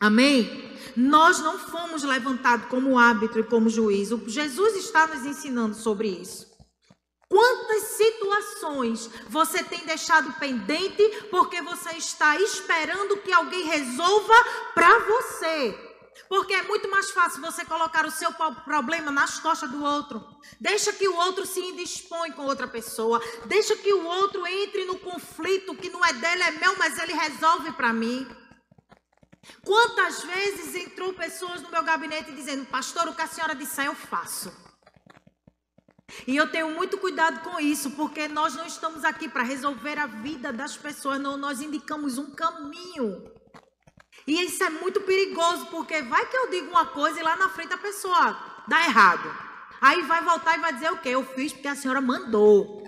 Amém? 0.00 0.78
Nós 0.96 1.38
não 1.40 1.58
fomos 1.58 2.02
levantados 2.02 2.68
como 2.68 2.98
árbitro 2.98 3.40
e 3.40 3.44
como 3.44 3.68
juiz. 3.68 4.08
Jesus 4.26 4.76
está 4.76 5.06
nos 5.06 5.26
ensinando 5.26 5.74
sobre 5.74 6.08
isso. 6.08 6.48
Quantas 7.28 7.82
situações 7.82 9.10
você 9.28 9.62
tem 9.62 9.84
deixado 9.84 10.32
pendente 10.38 11.02
porque 11.30 11.60
você 11.60 11.90
está 11.96 12.40
esperando 12.40 13.18
que 13.18 13.32
alguém 13.32 13.64
resolva 13.64 14.34
para 14.74 14.98
você? 15.00 15.87
Porque 16.28 16.54
é 16.54 16.62
muito 16.62 16.90
mais 16.90 17.10
fácil 17.10 17.40
você 17.40 17.64
colocar 17.64 18.06
o 18.06 18.10
seu 18.10 18.32
problema 18.64 19.10
nas 19.10 19.38
costas 19.38 19.70
do 19.70 19.82
outro. 19.84 20.24
Deixa 20.60 20.92
que 20.92 21.08
o 21.08 21.16
outro 21.16 21.46
se 21.46 21.60
indispõe 21.60 22.32
com 22.32 22.44
outra 22.44 22.66
pessoa. 22.66 23.20
Deixa 23.46 23.76
que 23.76 23.92
o 23.92 24.04
outro 24.04 24.46
entre 24.46 24.84
no 24.84 24.98
conflito 24.98 25.74
que 25.76 25.90
não 25.90 26.04
é 26.04 26.12
dele, 26.12 26.42
é 26.42 26.50
meu, 26.52 26.76
mas 26.76 26.98
ele 26.98 27.12
resolve 27.12 27.72
para 27.72 27.92
mim. 27.92 28.26
Quantas 29.64 30.22
vezes 30.22 30.74
entrou 30.74 31.12
pessoas 31.14 31.62
no 31.62 31.70
meu 31.70 31.82
gabinete 31.82 32.32
dizendo, 32.32 32.66
pastor, 32.66 33.08
o 33.08 33.14
que 33.14 33.22
a 33.22 33.26
senhora 33.26 33.54
disser 33.54 33.86
eu 33.86 33.94
faço. 33.94 34.52
E 36.26 36.36
eu 36.36 36.50
tenho 36.50 36.70
muito 36.74 36.98
cuidado 36.98 37.40
com 37.40 37.60
isso, 37.60 37.90
porque 37.92 38.28
nós 38.28 38.54
não 38.54 38.66
estamos 38.66 39.04
aqui 39.04 39.28
para 39.28 39.42
resolver 39.42 39.98
a 39.98 40.06
vida 40.06 40.52
das 40.52 40.76
pessoas, 40.76 41.20
não, 41.20 41.36
nós 41.36 41.60
indicamos 41.60 42.18
um 42.18 42.30
caminho. 42.34 43.30
E 44.28 44.44
isso 44.44 44.62
é 44.62 44.68
muito 44.68 45.00
perigoso, 45.00 45.64
porque 45.70 46.02
vai 46.02 46.26
que 46.26 46.36
eu 46.36 46.50
digo 46.50 46.68
uma 46.68 46.84
coisa 46.84 47.18
e 47.18 47.22
lá 47.22 47.34
na 47.36 47.48
frente 47.48 47.72
a 47.72 47.78
pessoa 47.78 48.38
dá 48.68 48.84
errado. 48.84 49.26
Aí 49.80 50.02
vai 50.02 50.22
voltar 50.22 50.58
e 50.58 50.60
vai 50.60 50.70
dizer 50.70 50.92
o 50.92 50.98
quê? 50.98 51.08
Eu 51.08 51.24
fiz 51.24 51.50
porque 51.50 51.66
a 51.66 51.74
senhora 51.74 52.02
mandou. 52.02 52.82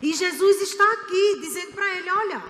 E 0.00 0.14
Jesus 0.14 0.62
está 0.62 0.84
aqui 0.92 1.40
dizendo 1.40 1.72
para 1.72 1.96
ele: 1.96 2.08
olha, 2.08 2.44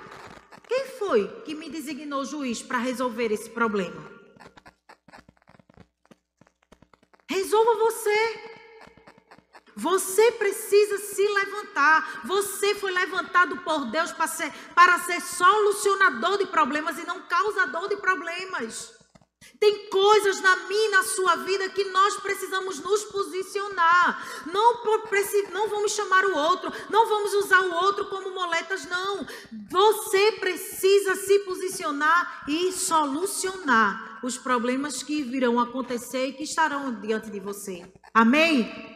quem 0.69 0.89
foi 0.99 1.27
que 1.41 1.55
me 1.55 1.71
designou 1.71 2.23
juiz 2.23 2.61
para 2.61 2.77
resolver 2.77 3.33
esse 3.33 3.49
problema? 3.49 4.13
Resolva 7.31 7.77
você. 7.77 8.56
Você 9.77 10.33
precisa 10.33 10.97
se 10.97 11.23
levantar. 11.23 12.23
Você 12.25 12.75
foi 12.77 12.91
levantado 12.91 13.59
por 13.59 13.85
Deus 13.91 14.11
para 14.11 14.27
ser, 14.27 14.51
para 14.75 14.99
ser 15.01 15.21
solucionador 15.21 16.39
de 16.39 16.47
problemas 16.47 16.99
e 16.99 17.07
não 17.07 17.21
causador 17.23 17.87
de 17.89 17.97
problemas. 17.97 18.97
Tem 19.61 19.89
coisas 19.91 20.41
na 20.41 20.57
minha 20.67 20.89
e 20.89 20.91
na 20.91 21.03
sua 21.03 21.37
vida 21.37 21.69
que 21.69 21.85
nós 21.85 22.17
precisamos 22.17 22.81
nos 22.81 23.05
posicionar. 23.05 24.45
Não, 24.47 24.83
não 25.53 25.69
vamos 25.69 25.93
chamar 25.93 26.25
o 26.25 26.37
outro, 26.37 26.73
não 26.91 27.07
vamos 27.07 27.35
usar 27.35 27.61
o 27.61 27.75
outro 27.75 28.07
como 28.07 28.31
moletas, 28.31 28.87
não. 28.87 29.27
Você 29.71 30.33
precisa 30.33 31.17
se 31.17 31.39
posicionar 31.41 32.45
e 32.49 32.73
solucionar 32.73 34.21
os 34.23 34.39
problemas 34.39 35.03
que 35.03 35.23
virão 35.23 35.61
acontecer 35.61 36.29
e 36.29 36.33
que 36.33 36.45
estarão 36.45 36.95
diante 37.01 37.31
de 37.31 37.41
você. 37.41 37.85
Amém? 38.13 38.96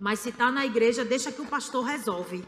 Mas 0.00 0.20
se 0.20 0.30
está 0.30 0.50
na 0.50 0.64
igreja, 0.64 1.04
deixa 1.04 1.32
que 1.32 1.40
o 1.40 1.46
pastor 1.46 1.84
resolve. 1.84 2.44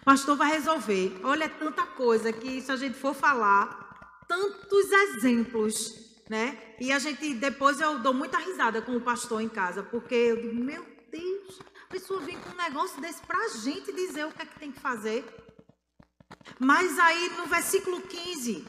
O 0.00 0.04
pastor 0.04 0.36
vai 0.36 0.50
resolver. 0.50 1.18
Olha, 1.24 1.44
é 1.44 1.48
tanta 1.48 1.86
coisa 1.86 2.32
que 2.32 2.60
se 2.60 2.70
a 2.70 2.76
gente 2.76 2.98
for 2.98 3.14
falar, 3.14 4.24
tantos 4.28 4.90
exemplos, 4.90 6.22
né? 6.28 6.56
E 6.78 6.92
a 6.92 6.98
gente, 6.98 7.34
depois 7.34 7.80
eu 7.80 7.98
dou 7.98 8.14
muita 8.14 8.38
risada 8.38 8.80
com 8.80 8.96
o 8.96 9.00
pastor 9.00 9.40
em 9.40 9.48
casa, 9.48 9.82
porque 9.82 10.14
eu 10.14 10.36
digo, 10.40 10.54
meu 10.54 10.86
Deus, 11.10 11.60
a 11.84 11.86
pessoa 11.88 12.20
vem 12.20 12.38
com 12.38 12.50
um 12.50 12.56
negócio 12.56 13.00
desse 13.00 13.20
para 13.22 13.38
a 13.38 13.48
gente 13.48 13.92
dizer 13.92 14.26
o 14.26 14.32
que 14.32 14.42
é 14.42 14.46
que 14.46 14.58
tem 14.58 14.70
que 14.70 14.80
fazer. 14.80 15.24
Mas 16.58 16.98
aí 16.98 17.30
no 17.36 17.46
versículo 17.46 18.00
15, 18.00 18.64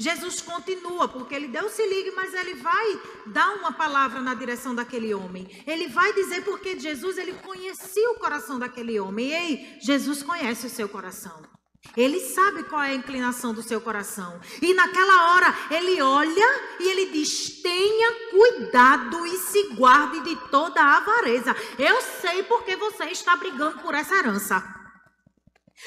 Jesus 0.00 0.40
continua, 0.40 1.06
porque 1.08 1.34
ele 1.34 1.46
deu 1.46 1.68
se 1.68 1.86
ligue, 1.86 2.10
mas 2.12 2.32
ele 2.32 2.54
vai 2.54 3.00
dar 3.26 3.50
uma 3.56 3.70
palavra 3.70 4.22
na 4.22 4.32
direção 4.32 4.74
daquele 4.74 5.12
homem. 5.12 5.46
Ele 5.66 5.88
vai 5.88 6.14
dizer 6.14 6.42
porque 6.42 6.80
Jesus 6.80 7.18
ele 7.18 7.34
conhecia 7.34 8.10
o 8.12 8.14
coração 8.14 8.58
daquele 8.58 8.98
homem. 8.98 9.30
Ei, 9.30 9.76
Jesus 9.78 10.22
conhece 10.22 10.66
o 10.66 10.70
seu 10.70 10.88
coração. 10.88 11.42
Ele 11.94 12.18
sabe 12.18 12.64
qual 12.64 12.82
é 12.82 12.92
a 12.92 12.94
inclinação 12.94 13.52
do 13.52 13.62
seu 13.62 13.78
coração. 13.78 14.40
E 14.62 14.72
naquela 14.72 15.34
hora 15.34 15.54
ele 15.70 16.00
olha 16.00 16.60
e 16.80 16.88
ele 16.88 17.10
diz: 17.10 17.60
tenha 17.60 18.30
cuidado 18.30 19.26
e 19.26 19.36
se 19.36 19.74
guarde 19.74 20.20
de 20.20 20.34
toda 20.48 20.80
a 20.80 20.96
avareza. 20.96 21.54
Eu 21.78 22.00
sei 22.22 22.42
porque 22.44 22.74
você 22.74 23.04
está 23.04 23.36
brigando 23.36 23.80
por 23.80 23.94
essa 23.94 24.14
herança. 24.14 24.79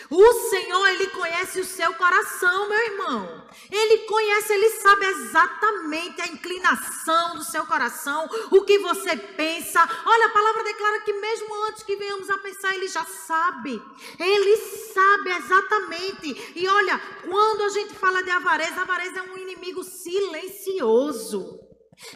O 0.09 0.33
Senhor, 0.49 0.87
Ele 0.87 1.07
conhece 1.07 1.59
o 1.59 1.65
seu 1.65 1.93
coração, 1.93 2.69
meu 2.69 2.79
irmão. 2.79 3.47
Ele 3.71 3.99
conhece, 4.05 4.53
Ele 4.53 4.69
sabe 4.71 5.05
exatamente 5.05 6.21
a 6.21 6.27
inclinação 6.27 7.35
do 7.35 7.43
seu 7.43 7.65
coração, 7.65 8.29
o 8.51 8.61
que 8.63 8.79
você 8.79 9.15
pensa. 9.15 9.87
Olha, 10.05 10.27
a 10.27 10.31
palavra 10.31 10.63
declara 10.63 11.01
que 11.01 11.13
mesmo 11.13 11.65
antes 11.65 11.83
que 11.83 11.95
venhamos 11.95 12.29
a 12.29 12.37
pensar, 12.37 12.75
Ele 12.75 12.87
já 12.87 13.05
sabe. 13.05 13.81
Ele 14.19 14.57
sabe 14.93 15.29
exatamente. 15.31 16.53
E 16.55 16.67
olha, 16.67 16.99
quando 17.23 17.61
a 17.63 17.69
gente 17.69 17.93
fala 17.93 18.23
de 18.23 18.31
avareza, 18.31 18.81
avareza 18.81 19.19
é 19.19 19.23
um 19.23 19.37
inimigo 19.37 19.83
silencioso. 19.83 21.59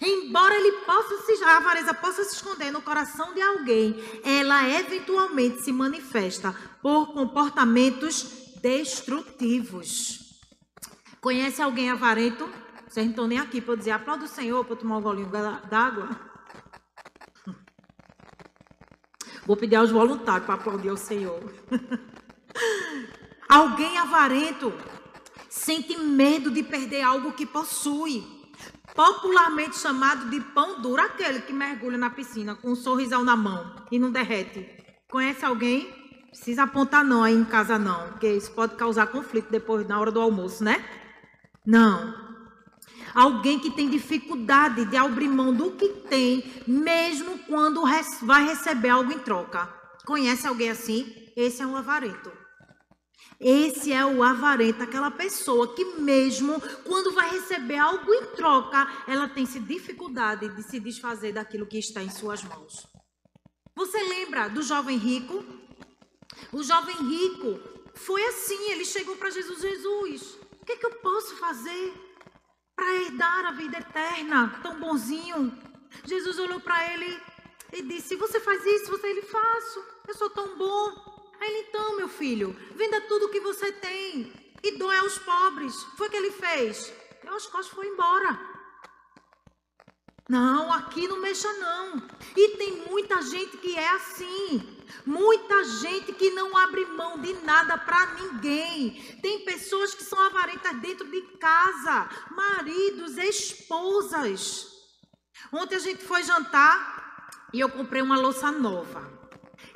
Embora 0.02 0.56
ele 0.56 0.72
possa 0.86 1.18
se, 1.24 1.44
a 1.44 1.58
avareza 1.58 1.94
possa 1.94 2.24
se 2.24 2.36
esconder 2.36 2.72
no 2.72 2.82
coração 2.82 3.34
de 3.34 3.42
alguém, 3.42 3.96
ela 4.24 4.68
eventualmente 4.70 5.62
se 5.62 5.72
manifesta 5.72 6.56
por 6.82 7.14
comportamentos 7.14 8.56
destrutivos. 8.62 10.42
Conhece 11.22 11.62
alguém 11.62 11.90
avarento? 11.90 12.48
Vocês 12.88 13.06
não 13.06 13.12
estão 13.12 13.28
nem 13.28 13.40
aqui 13.40 13.60
para 13.60 13.76
dizer 13.76 13.92
aplauda 13.92 14.26
o 14.26 14.28
Senhor 14.28 14.64
para 14.66 14.76
tomar 14.76 14.98
um 14.98 15.02
golinho 15.02 15.30
d'água. 15.70 16.10
Vou 19.46 19.56
pedir 19.56 19.76
aos 19.76 19.92
voluntários 19.92 20.46
para 20.46 20.56
aplaudir 20.56 20.90
o 20.90 20.98
Senhor. 20.98 21.42
alguém 23.48 23.98
avarento 23.98 24.74
sente 25.50 25.98
medo 25.98 26.52
de 26.52 26.64
perder 26.64 27.02
algo 27.02 27.32
que 27.32 27.46
possui 27.46 28.38
popularmente 28.98 29.78
chamado 29.78 30.30
de 30.30 30.42
pão 30.42 30.82
duro, 30.82 31.02
aquele 31.02 31.42
que 31.42 31.54
mergulha 31.54 31.98
na 31.98 32.10
piscina 32.10 32.56
com 32.56 32.72
um 32.72 32.76
sorrisão 32.76 33.24
na 33.24 33.36
mão 33.36 33.76
e 33.92 34.00
não 34.00 34.12
derrete. 34.12 34.68
Conhece 35.08 35.46
alguém? 35.46 36.07
Precisa 36.30 36.64
apontar 36.64 37.04
não 37.04 37.24
aí 37.24 37.34
em 37.34 37.46
casa 37.46 37.80
não, 37.80 38.10
porque 38.10 38.32
isso 38.32 38.52
pode 38.52 38.76
causar 38.76 39.08
conflito 39.08 39.50
depois 39.50 39.88
na 39.88 40.00
hora 40.00 40.12
do 40.12 40.22
almoço, 40.22 40.64
né? 40.64 40.84
Não. 41.66 42.14
Alguém 43.14 43.60
que 43.60 43.72
tem 43.72 43.90
dificuldade 43.90 44.86
de 44.86 44.96
abrir 44.96 45.28
mão 45.28 45.54
do 45.54 45.72
que 45.72 45.90
tem, 46.10 46.44
mesmo 46.68 47.40
quando 47.40 47.84
vai 48.22 48.46
receber 48.46 48.90
algo 48.90 49.12
em 49.12 49.20
troca. 49.20 49.68
Conhece 50.06 50.46
alguém 50.46 50.70
assim? 50.70 51.14
Esse 51.36 51.62
é 51.62 51.68
um 51.68 51.76
avarento. 51.76 52.32
Esse 53.40 53.94
é 53.94 54.04
o 54.04 54.24
avarento, 54.24 54.82
aquela 54.82 55.12
pessoa 55.12 55.76
que 55.76 55.86
mesmo 56.00 56.60
quando 56.84 57.14
vai 57.14 57.30
receber 57.30 57.78
algo 57.78 58.12
em 58.12 58.26
troca, 58.36 58.88
ela 59.08 59.28
tem 59.28 59.46
-se 59.46 59.60
dificuldade 59.60 60.50
de 60.56 60.64
se 60.64 60.80
desfazer 60.80 61.34
daquilo 61.34 61.68
que 61.68 61.78
está 61.78 62.02
em 62.02 62.10
suas 62.10 62.44
mãos. 62.44 62.88
Você 63.76 64.02
lembra 64.02 64.48
do 64.48 64.64
jovem 64.64 64.98
rico? 64.98 65.46
O 66.52 66.64
jovem 66.64 66.96
rico 66.96 67.60
foi 67.96 68.24
assim, 68.26 68.72
ele 68.72 68.86
chegou 68.86 69.16
para 69.16 69.30
Jesus, 69.30 69.62
Jesus, 69.62 70.38
o 70.62 70.66
que, 70.66 70.74
é 70.74 70.78
que 70.78 70.86
eu 70.86 70.96
posso 70.96 71.36
fazer 71.38 71.94
para 72.76 72.96
herdar 72.96 73.46
a 73.46 73.52
vida 73.52 73.78
eterna, 73.78 74.60
tão 74.62 74.80
bonzinho? 74.80 75.52
Jesus 76.06 76.38
olhou 76.40 76.60
para 76.60 76.94
ele 76.94 77.20
e 77.74 77.82
disse, 77.82 78.16
você 78.16 78.40
faz 78.40 78.66
isso, 78.66 78.92
você 78.92 79.08
ele 79.08 79.24
faço, 79.24 79.84
eu 80.08 80.14
sou 80.14 80.30
tão 80.30 80.58
bom, 80.58 81.18
Aí 81.40 81.50
ele, 81.50 81.68
então, 81.70 81.96
meu 81.96 82.10
filho, 82.10 82.56
venda 82.76 83.02
tudo 83.02 83.26
o 83.26 83.30
que 83.30 83.40
você 83.40 83.72
tem. 83.72 84.34
e 84.64 84.72
doe 84.72 84.98
aos 84.98 85.18
pobres. 85.20 85.76
Foi 85.96 86.08
o 86.08 86.10
que 86.10 86.18
ele 86.18 86.32
fez. 86.32 86.92
Deu 87.24 87.36
as 87.36 87.46
costas 87.46 87.68
foi 87.68 87.88
embora. 87.88 88.40
Não, 90.28 90.74
aqui 90.74 91.08
não 91.08 91.20
mexa 91.20 91.52
não. 91.54 92.02
E 92.36 92.58
tem 92.58 92.78
muita 92.90 93.22
gente 93.22 93.58
que 93.58 93.76
é 93.76 93.90
assim. 93.90 94.77
Muita 95.06 95.64
gente 95.64 96.14
que 96.14 96.32
não 96.32 96.56
abre 96.58 96.86
mão 96.86 97.20
de 97.20 97.34
nada 97.44 97.78
para 97.78 98.14
ninguém. 98.16 99.20
Tem 99.22 99.44
pessoas 99.46 99.94
que 99.94 100.04
são 100.04 100.20
avarentas 100.20 100.80
dentro 100.80 101.10
de 101.10 101.22
casa, 101.38 102.10
maridos, 102.32 103.18
esposas. 103.18 104.68
Ontem 105.52 105.76
a 105.76 105.80
gente 105.80 106.04
foi 106.04 106.24
jantar 106.24 107.30
e 107.54 107.60
eu 107.60 107.70
comprei 107.70 108.02
uma 108.02 108.18
louça 108.18 108.52
nova. 108.52 109.12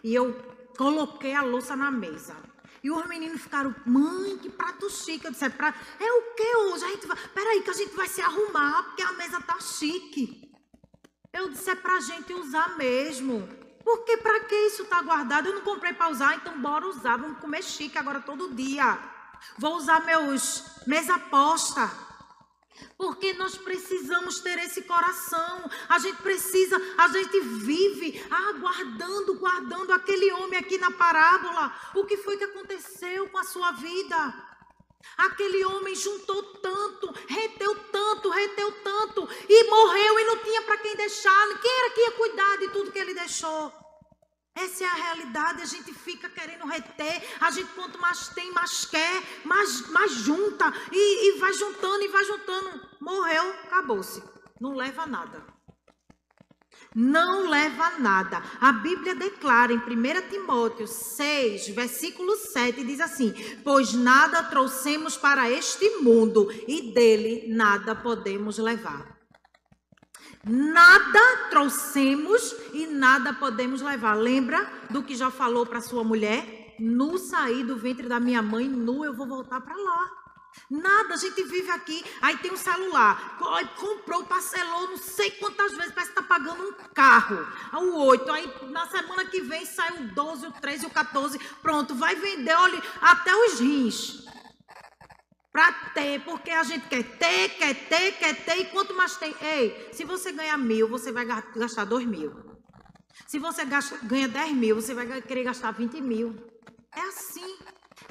E 0.04 0.14
eu 0.14 0.34
coloquei 0.78 1.34
a 1.34 1.42
louça 1.42 1.76
na 1.76 1.92
mesa. 1.92 2.36
E 2.84 2.90
os 2.90 3.06
meninos 3.06 3.42
ficaram, 3.42 3.76
mãe, 3.86 4.38
que 4.40 4.50
prato 4.50 4.90
chique. 4.90 5.26
Eu 5.26 5.32
disse, 5.32 5.46
é, 5.46 5.50
pra... 5.50 5.74
é 6.00 6.12
o 6.12 6.34
que 6.34 6.56
hoje? 6.56 6.86
A 6.86 6.88
gente 6.90 7.08
vai... 7.08 7.18
Peraí 7.30 7.62
que 7.62 7.70
a 7.70 7.74
gente 7.74 7.96
vai 7.96 8.08
se 8.08 8.22
arrumar, 8.22 8.84
porque 8.84 9.04
a 9.04 9.14
mesa 9.14 9.40
tá 9.42 9.60
chique. 9.60 10.52
Eu 11.32 11.50
disse, 11.50 11.70
é 11.70 11.76
pra 11.76 12.00
gente 12.00 12.34
usar 12.34 12.76
mesmo. 12.78 13.48
Porque 13.84 14.18
para 14.18 14.42
que 14.42 14.56
isso 14.56 14.84
está 14.84 15.02
guardado? 15.02 15.48
Eu 15.48 15.56
não 15.56 15.62
comprei 15.62 15.94
para 15.94 16.10
usar, 16.10 16.36
então 16.36 16.60
bora 16.60 16.88
usar. 16.88 17.18
Vamos 17.18 17.40
comer 17.40 17.64
chique 17.64 17.98
agora 17.98 18.22
todo 18.22 18.54
dia. 18.54 18.98
Vou 19.58 19.76
usar 19.76 20.06
meus 20.06 20.64
mesa 20.86 21.18
posta. 21.18 21.90
Porque 22.98 23.34
nós 23.34 23.58
precisamos 23.58 24.40
ter 24.40 24.58
esse 24.60 24.84
coração. 24.84 25.70
A 25.90 26.00
gente 26.00 26.22
precisa, 26.22 26.80
a 26.98 27.08
gente 27.10 27.40
vive 27.40 28.24
aguardando, 28.30 29.36
guardando 29.36 29.92
aquele 29.92 30.32
homem 30.34 30.60
aqui 30.60 30.78
na 30.78 30.92
parábola. 30.92 31.74
O 31.96 32.06
que 32.06 32.18
foi 32.18 32.38
que 32.38 32.44
aconteceu 32.44 33.30
com 33.30 33.38
a 33.38 33.44
sua 33.44 33.72
vida? 33.72 34.51
Aquele 35.18 35.64
homem 35.66 35.96
juntou 35.96 36.44
tanto, 36.56 37.14
reteu 37.28 37.76
tanto, 37.92 38.30
reteu 38.30 38.72
tanto 38.84 39.28
e 39.48 39.64
morreu 39.70 40.20
e 40.20 40.26
não 40.26 40.38
tinha 40.38 40.62
para 40.64 40.78
quem 40.78 40.96
deixar. 40.96 41.60
Quem 41.60 41.72
era 41.72 41.90
que 41.92 42.02
ia 42.02 42.12
cuidar 42.12 42.58
de 42.58 42.68
tudo 42.70 42.92
que 42.92 43.00
ele 43.00 43.14
deixou? 43.14 43.74
Essa 44.54 44.84
é 44.84 44.88
a 44.88 44.94
realidade, 44.94 45.62
a 45.62 45.66
gente 45.66 45.94
fica 45.94 46.30
querendo 46.30 46.66
reter, 46.66 47.24
a 47.40 47.50
gente 47.52 47.72
quanto 47.74 47.98
mais 48.00 48.28
tem, 48.30 48.52
mais 48.52 48.86
quer, 48.86 49.24
mais, 49.46 49.88
mais 49.90 50.12
junta, 50.12 50.66
e, 50.92 51.30
e 51.30 51.40
vai 51.40 51.54
juntando, 51.54 52.04
e 52.04 52.08
vai 52.10 52.24
juntando. 52.26 52.88
Morreu, 53.00 53.50
acabou-se. 53.64 54.22
Não 54.60 54.76
leva 54.76 55.06
nada. 55.06 55.51
Não 56.94 57.50
leva 57.50 58.00
nada. 58.00 58.44
A 58.60 58.74
Bíblia 58.74 59.16
declara 59.16 59.72
em 59.72 59.78
1 59.78 60.30
Timóteo 60.30 60.86
6, 60.86 61.70
versículo 61.70 62.36
7, 62.36 62.84
diz 62.84 63.00
assim: 63.00 63.34
Pois 63.64 63.94
nada 63.94 64.44
trouxemos 64.44 65.16
para 65.16 65.50
este 65.50 66.02
mundo, 66.02 66.52
e 66.68 66.94
dele 66.94 67.46
nada 67.48 67.96
podemos 67.96 68.58
levar. 68.58 69.18
Nada 70.46 71.50
trouxemos 71.50 72.56
e 72.74 72.88
nada 72.88 73.34
podemos 73.34 73.82
levar. 73.82 74.16
Lembra 74.16 74.70
do 74.90 75.04
que 75.04 75.16
já 75.16 75.32
falou 75.32 75.66
para 75.66 75.80
sua 75.80 76.04
mulher? 76.04 76.76
Nu 76.80 77.18
sair 77.18 77.64
do 77.64 77.78
ventre 77.78 78.10
da 78.10 78.20
minha 78.20 78.42
mãe, 78.42 78.68
nu 78.68 79.06
eu 79.06 79.14
vou 79.14 79.28
voltar 79.28 79.62
para 79.62 79.76
lá. 79.76 80.21
Nada, 80.70 81.14
a 81.14 81.18
gente 81.18 81.44
vive 81.44 81.70
aqui, 81.72 82.04
aí 82.22 82.38
tem 82.38 82.52
um 82.52 82.58
celular, 82.58 83.38
comprou, 83.76 84.24
parcelou, 84.26 84.88
não 84.90 84.98
sei 84.98 85.32
quantas 85.32 85.72
vezes, 85.76 85.92
parece 85.92 86.14
que 86.14 86.20
está 86.20 86.24
pagando 86.24 86.64
um 86.64 86.74
carro, 86.94 87.46
o 87.74 88.06
8, 88.06 88.32
aí 88.32 88.54
na 88.70 88.88
semana 88.88 89.26
que 89.26 89.42
vem 89.42 89.66
sai 89.66 89.92
o 90.02 90.14
12, 90.14 90.48
o 90.48 90.52
13, 90.52 90.86
o 90.86 90.90
14, 90.90 91.40
pronto, 91.62 91.96
vai 91.96 92.16
vender, 92.16 92.54
olha, 92.54 92.82
até 93.02 93.36
os 93.36 93.60
rins. 93.60 94.26
Para 95.52 95.74
ter, 95.94 96.24
porque 96.24 96.50
a 96.50 96.64
gente 96.64 96.88
quer 96.88 97.04
ter, 97.04 97.50
quer 97.50 97.74
ter, 97.90 98.12
quer 98.14 98.46
ter, 98.46 98.58
e 98.60 98.66
quanto 98.68 98.94
mais 98.96 99.18
tem. 99.18 99.36
Ei, 99.42 99.90
se 99.92 100.06
você 100.06 100.32
ganha 100.32 100.58
mil, 100.58 100.88
você 100.88 101.12
vai 101.12 101.26
gastar 101.26 101.84
dois 101.84 102.06
mil. 102.06 102.34
Se 103.28 103.38
você 103.38 103.66
gasta, 103.66 103.98
ganha 104.04 104.30
dez 104.30 104.54
mil, 104.54 104.76
você 104.76 104.94
vai 104.94 105.22
querer 105.22 105.44
gastar 105.44 105.72
vinte 105.72 106.00
mil. 106.00 106.36
É 106.96 107.02
assim. 107.02 107.58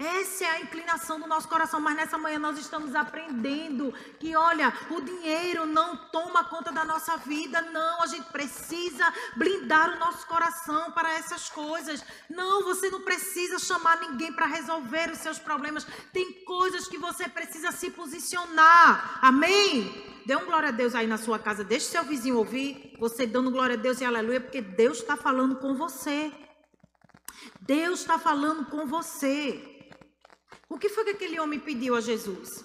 Essa 0.00 0.44
é 0.44 0.48
a 0.48 0.60
inclinação 0.62 1.20
do 1.20 1.26
nosso 1.26 1.46
coração, 1.46 1.78
mas 1.78 1.94
nessa 1.94 2.16
manhã 2.16 2.38
nós 2.38 2.58
estamos 2.58 2.94
aprendendo 2.94 3.92
que, 4.18 4.34
olha, 4.34 4.72
o 4.90 5.02
dinheiro 5.02 5.66
não 5.66 5.94
toma 5.94 6.42
conta 6.44 6.72
da 6.72 6.86
nossa 6.86 7.18
vida, 7.18 7.60
não. 7.60 8.02
A 8.02 8.06
gente 8.06 8.24
precisa 8.32 9.12
blindar 9.36 9.94
o 9.94 9.98
nosso 9.98 10.26
coração 10.26 10.90
para 10.92 11.12
essas 11.12 11.50
coisas. 11.50 12.02
Não, 12.30 12.64
você 12.64 12.88
não 12.88 13.02
precisa 13.02 13.58
chamar 13.58 14.00
ninguém 14.00 14.32
para 14.32 14.46
resolver 14.46 15.10
os 15.10 15.18
seus 15.18 15.38
problemas. 15.38 15.86
Tem 16.14 16.44
coisas 16.46 16.88
que 16.88 16.96
você 16.96 17.28
precisa 17.28 17.70
se 17.70 17.90
posicionar. 17.90 19.18
Amém? 19.20 20.22
Dê 20.24 20.34
um 20.34 20.46
glória 20.46 20.70
a 20.70 20.72
Deus 20.72 20.94
aí 20.94 21.06
na 21.06 21.18
sua 21.18 21.38
casa, 21.38 21.62
deixe 21.62 21.86
seu 21.86 22.04
vizinho 22.04 22.38
ouvir, 22.38 22.96
você 22.98 23.26
dando 23.26 23.50
glória 23.50 23.76
a 23.76 23.78
Deus 23.78 24.00
e 24.00 24.04
aleluia, 24.06 24.40
porque 24.40 24.62
Deus 24.62 24.98
está 24.98 25.14
falando 25.14 25.56
com 25.56 25.74
você. 25.74 26.32
Deus 27.60 28.00
está 28.00 28.18
falando 28.18 28.64
com 28.64 28.86
você. 28.86 29.69
O 30.70 30.78
que 30.78 30.88
foi 30.88 31.02
que 31.02 31.10
aquele 31.10 31.40
homem 31.40 31.58
pediu 31.58 31.96
a 31.96 32.00
Jesus? 32.00 32.64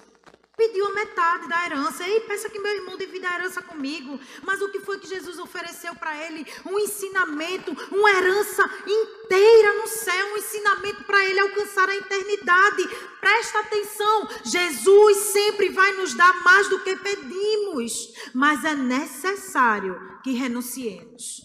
Pediu 0.56 0.86
a 0.86 0.94
metade 0.94 1.50
da 1.50 1.66
herança. 1.66 2.08
Ei, 2.08 2.20
peça 2.22 2.50
que 2.50 2.60
meu 2.60 2.72
irmão 2.72 2.96
divida 2.96 3.28
a 3.28 3.34
herança 3.34 3.64
comigo. 3.64 4.20
Mas 4.44 4.62
o 4.62 4.70
que 4.70 4.80
foi 4.80 5.00
que 5.00 5.08
Jesus 5.08 5.40
ofereceu 5.40 5.96
para 5.96 6.16
ele? 6.24 6.46
Um 6.64 6.80
ensinamento, 6.80 7.76
uma 7.92 8.10
herança 8.12 8.64
inteira 8.88 9.74
no 9.82 9.88
céu, 9.88 10.34
um 10.34 10.38
ensinamento 10.38 11.04
para 11.04 11.26
ele 11.26 11.40
alcançar 11.40 11.90
a 11.90 11.96
eternidade. 11.96 12.88
Presta 13.20 13.60
atenção, 13.60 14.30
Jesus 14.46 15.18
sempre 15.18 15.70
vai 15.70 15.92
nos 15.94 16.14
dar 16.14 16.44
mais 16.44 16.70
do 16.70 16.80
que 16.84 16.96
pedimos, 16.96 18.14
mas 18.36 18.64
é 18.64 18.76
necessário 18.76 20.00
que 20.24 20.32
renunciemos. 20.32 21.42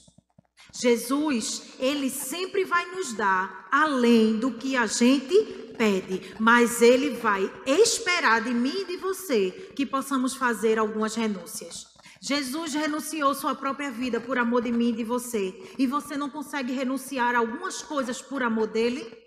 Jesus, 0.72 1.74
ele 1.80 2.10
sempre 2.10 2.64
vai 2.64 2.84
nos 2.94 3.14
dar 3.14 3.66
além 3.72 4.38
do 4.38 4.52
que 4.52 4.76
a 4.76 4.86
gente 4.86 5.69
pede, 5.80 6.34
mas 6.38 6.82
Ele 6.82 7.16
vai 7.16 7.50
esperar 7.66 8.42
de 8.42 8.52
mim 8.52 8.82
e 8.82 8.84
de 8.84 8.96
você 8.98 9.50
que 9.74 9.86
possamos 9.86 10.34
fazer 10.36 10.78
algumas 10.78 11.14
renúncias. 11.14 11.86
Jesus 12.20 12.74
renunciou 12.74 13.34
sua 13.34 13.54
própria 13.54 13.90
vida 13.90 14.20
por 14.20 14.36
amor 14.36 14.60
de 14.60 14.70
mim 14.70 14.90
e 14.90 14.96
de 14.96 15.04
você. 15.04 15.54
E 15.78 15.86
você 15.86 16.18
não 16.18 16.28
consegue 16.28 16.74
renunciar 16.74 17.34
a 17.34 17.38
algumas 17.38 17.80
coisas 17.80 18.20
por 18.20 18.42
amor 18.42 18.66
dele? 18.66 19.19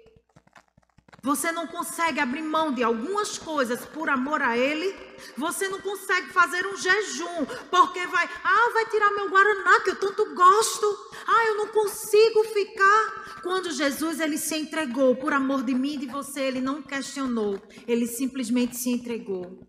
Você 1.25 1.53
não 1.53 1.65
consegue 1.65 2.19
abrir 2.19 2.41
mão 2.41 2.73
de 2.73 2.83
algumas 2.83 3.37
coisas 3.37 3.85
por 3.85 4.09
amor 4.09 4.41
a 4.41 4.57
Ele. 4.57 4.93
Você 5.37 5.69
não 5.69 5.79
consegue 5.79 6.27
fazer 6.33 6.67
um 6.67 6.75
jejum 6.75 7.45
porque 7.71 8.05
vai, 8.07 8.29
ah, 8.43 8.71
vai 8.73 8.85
tirar 8.87 9.09
meu 9.11 9.29
guaraná 9.29 9.79
que 9.79 9.91
eu 9.91 9.95
tanto 9.95 10.35
gosto. 10.35 10.85
Ah, 11.25 11.45
eu 11.47 11.55
não 11.55 11.67
consigo 11.67 12.43
ficar. 12.43 13.39
Quando 13.41 13.71
Jesus 13.71 14.19
ele 14.19 14.37
se 14.37 14.57
entregou 14.57 15.15
por 15.15 15.31
amor 15.31 15.63
de 15.63 15.73
mim 15.73 15.93
e 15.93 15.99
de 15.99 16.07
você, 16.07 16.41
ele 16.41 16.59
não 16.59 16.81
questionou, 16.81 17.57
ele 17.87 18.05
simplesmente 18.05 18.75
se 18.75 18.89
entregou. 18.89 19.65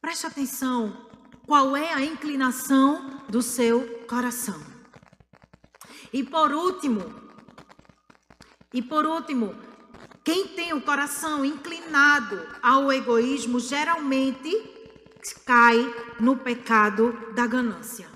Preste 0.00 0.26
atenção. 0.26 1.10
Qual 1.46 1.76
é 1.76 1.92
a 1.92 2.00
inclinação 2.00 3.22
do 3.28 3.42
seu 3.42 4.06
coração? 4.06 4.58
E 6.10 6.24
por 6.24 6.52
último, 6.52 7.04
e 8.72 8.80
por 8.80 9.04
último, 9.04 9.54
quem 10.22 10.48
tem 10.48 10.72
o 10.72 10.80
coração 10.80 11.44
inclinado 11.44 12.46
ao 12.62 12.92
egoísmo 12.92 13.58
geralmente 13.58 14.50
cai 15.44 15.78
no 16.18 16.36
pecado 16.36 17.32
da 17.34 17.46
ganância. 17.46 18.08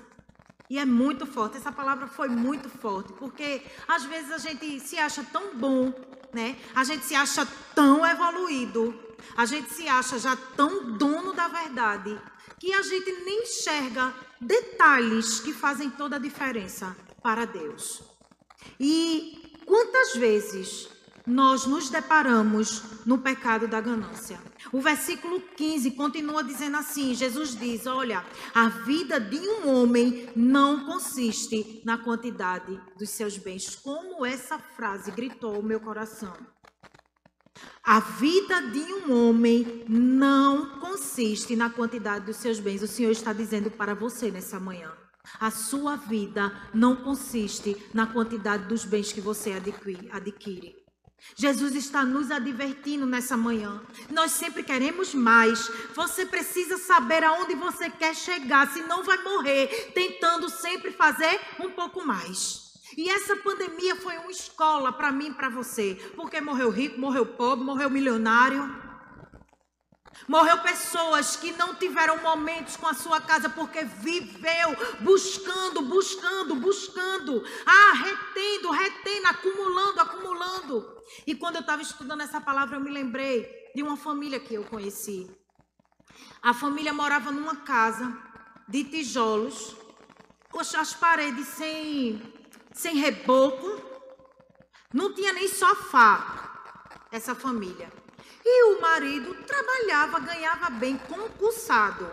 E 0.69 0.79
é 0.79 0.85
muito 0.85 1.25
forte, 1.25 1.57
essa 1.57 1.71
palavra 1.71 2.07
foi 2.07 2.27
muito 2.27 2.69
forte, 2.69 3.13
porque 3.13 3.61
às 3.87 4.03
vezes 4.05 4.31
a 4.31 4.37
gente 4.37 4.79
se 4.79 4.97
acha 4.97 5.23
tão 5.23 5.55
bom, 5.55 5.93
né? 6.33 6.57
A 6.75 6.83
gente 6.83 7.05
se 7.05 7.13
acha 7.13 7.47
tão 7.75 8.05
evoluído, 8.05 8.93
a 9.37 9.45
gente 9.45 9.71
se 9.73 9.87
acha 9.87 10.17
já 10.17 10.35
tão 10.35 10.97
dono 10.97 11.33
da 11.33 11.47
verdade, 11.47 12.19
que 12.59 12.73
a 12.73 12.81
gente 12.81 13.11
nem 13.23 13.43
enxerga 13.43 14.13
detalhes 14.41 15.39
que 15.39 15.53
fazem 15.53 15.89
toda 15.89 16.15
a 16.15 16.19
diferença 16.19 16.95
para 17.21 17.45
Deus. 17.45 18.01
E 18.79 19.61
quantas 19.65 20.15
vezes 20.15 20.89
nós 21.25 21.65
nos 21.65 21.89
deparamos 21.89 22.83
no 23.05 23.17
pecado 23.17 23.67
da 23.67 23.81
ganância. 23.81 24.39
O 24.71 24.79
versículo 24.79 25.39
15 25.39 25.91
continua 25.91 26.43
dizendo 26.43 26.77
assim: 26.77 27.13
Jesus 27.13 27.57
diz: 27.57 27.85
Olha, 27.85 28.23
a 28.53 28.69
vida 28.69 29.19
de 29.19 29.37
um 29.37 29.69
homem 29.69 30.29
não 30.35 30.85
consiste 30.85 31.81
na 31.85 31.97
quantidade 31.97 32.79
dos 32.97 33.09
seus 33.09 33.37
bens. 33.37 33.75
Como 33.75 34.25
essa 34.25 34.57
frase 34.57 35.11
gritou 35.11 35.59
o 35.59 35.63
meu 35.63 35.79
coração. 35.79 36.33
A 37.83 37.99
vida 37.99 38.61
de 38.61 38.79
um 38.79 39.13
homem 39.13 39.85
não 39.87 40.79
consiste 40.79 41.55
na 41.55 41.69
quantidade 41.69 42.25
dos 42.25 42.37
seus 42.37 42.59
bens. 42.59 42.81
O 42.81 42.87
Senhor 42.87 43.11
está 43.11 43.31
dizendo 43.31 43.69
para 43.69 43.93
você 43.93 44.31
nessa 44.31 44.59
manhã. 44.59 44.91
A 45.39 45.51
sua 45.51 45.95
vida 45.95 46.51
não 46.73 46.95
consiste 46.95 47.75
na 47.93 48.07
quantidade 48.07 48.67
dos 48.67 48.85
bens 48.85 49.11
que 49.11 49.21
você 49.21 49.51
adquire. 50.11 50.84
Jesus 51.35 51.75
está 51.75 52.03
nos 52.03 52.29
advertindo 52.29 53.05
nessa 53.05 53.35
manhã. 53.35 53.81
Nós 54.11 54.31
sempre 54.31 54.63
queremos 54.63 55.13
mais. 55.13 55.69
Você 55.95 56.25
precisa 56.25 56.77
saber 56.77 57.23
aonde 57.23 57.55
você 57.55 57.89
quer 57.89 58.15
chegar, 58.15 58.71
senão 58.71 59.03
vai 59.03 59.17
morrer 59.23 59.91
tentando 59.93 60.49
sempre 60.49 60.91
fazer 60.91 61.39
um 61.59 61.71
pouco 61.71 62.05
mais. 62.05 62.65
E 62.95 63.09
essa 63.09 63.35
pandemia 63.37 63.95
foi 63.95 64.17
uma 64.17 64.31
escola 64.31 64.93
para 64.93 65.11
mim 65.11 65.27
e 65.27 65.33
para 65.33 65.49
você, 65.49 65.95
porque 66.15 66.39
morreu 66.39 66.69
rico, 66.69 66.99
morreu 66.99 67.25
pobre, 67.25 67.65
morreu 67.65 67.89
milionário. 67.89 68.84
Morreu 70.27 70.57
pessoas 70.59 71.35
que 71.35 71.51
não 71.51 71.75
tiveram 71.75 72.21
momentos 72.21 72.75
com 72.77 72.87
a 72.87 72.93
sua 72.93 73.21
casa 73.21 73.47
porque 73.49 73.83
viveu 73.83 74.75
buscando, 75.01 75.81
buscando, 75.83 76.55
buscando, 76.55 77.43
ah, 77.65 77.93
retendo, 77.93 78.71
retendo, 78.71 79.27
acumulando, 79.27 80.01
acumulando. 80.01 80.95
E 81.27 81.35
quando 81.35 81.55
eu 81.55 81.61
estava 81.61 81.81
estudando 81.81 82.21
essa 82.21 82.41
palavra, 82.41 82.77
eu 82.77 82.81
me 82.81 82.89
lembrei 82.89 83.71
de 83.75 83.83
uma 83.83 83.97
família 83.97 84.39
que 84.39 84.55
eu 84.55 84.63
conheci. 84.63 85.29
A 86.41 86.53
família 86.53 86.93
morava 86.93 87.31
numa 87.31 87.57
casa 87.57 88.17
de 88.67 88.83
tijolos, 88.83 89.75
as 90.77 90.93
paredes 90.93 91.47
sem, 91.49 92.21
sem 92.73 92.95
reboco, 92.95 93.81
não 94.93 95.13
tinha 95.13 95.33
nem 95.33 95.47
sofá, 95.47 97.09
essa 97.11 97.35
família. 97.35 97.91
E 98.45 98.63
o 98.65 98.79
marido 98.79 99.33
trabalhava, 99.43 100.19
ganhava 100.19 100.69
bem, 100.69 100.97
concursado. 100.97 102.07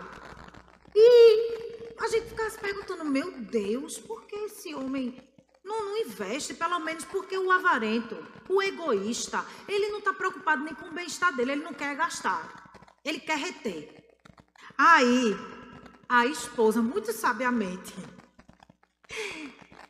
E 0.95 1.93
a 1.99 2.07
gente 2.07 2.29
ficava 2.29 2.49
se 2.49 2.57
perguntando, 2.57 3.05
meu 3.05 3.31
Deus, 3.31 3.99
por 3.99 4.25
que 4.25 4.35
esse 4.35 4.73
homem 4.73 5.21
não, 5.63 5.85
não 5.85 5.97
investe? 5.97 6.55
Pelo 6.55 6.79
menos 6.79 7.05
porque 7.05 7.37
o 7.37 7.51
avarento, 7.51 8.17
o 8.49 8.61
egoísta, 8.63 9.45
ele 9.67 9.89
não 9.89 9.99
está 9.99 10.11
preocupado 10.11 10.63
nem 10.63 10.73
com 10.73 10.87
o 10.87 10.91
bem-estar 10.91 11.35
dele, 11.35 11.51
ele 11.51 11.63
não 11.63 11.73
quer 11.73 11.95
gastar. 11.95 12.73
Ele 13.05 13.19
quer 13.19 13.37
reter. 13.37 14.03
Aí, 14.75 15.37
a 16.09 16.25
esposa, 16.25 16.81
muito 16.81 17.13
sabiamente, 17.13 17.93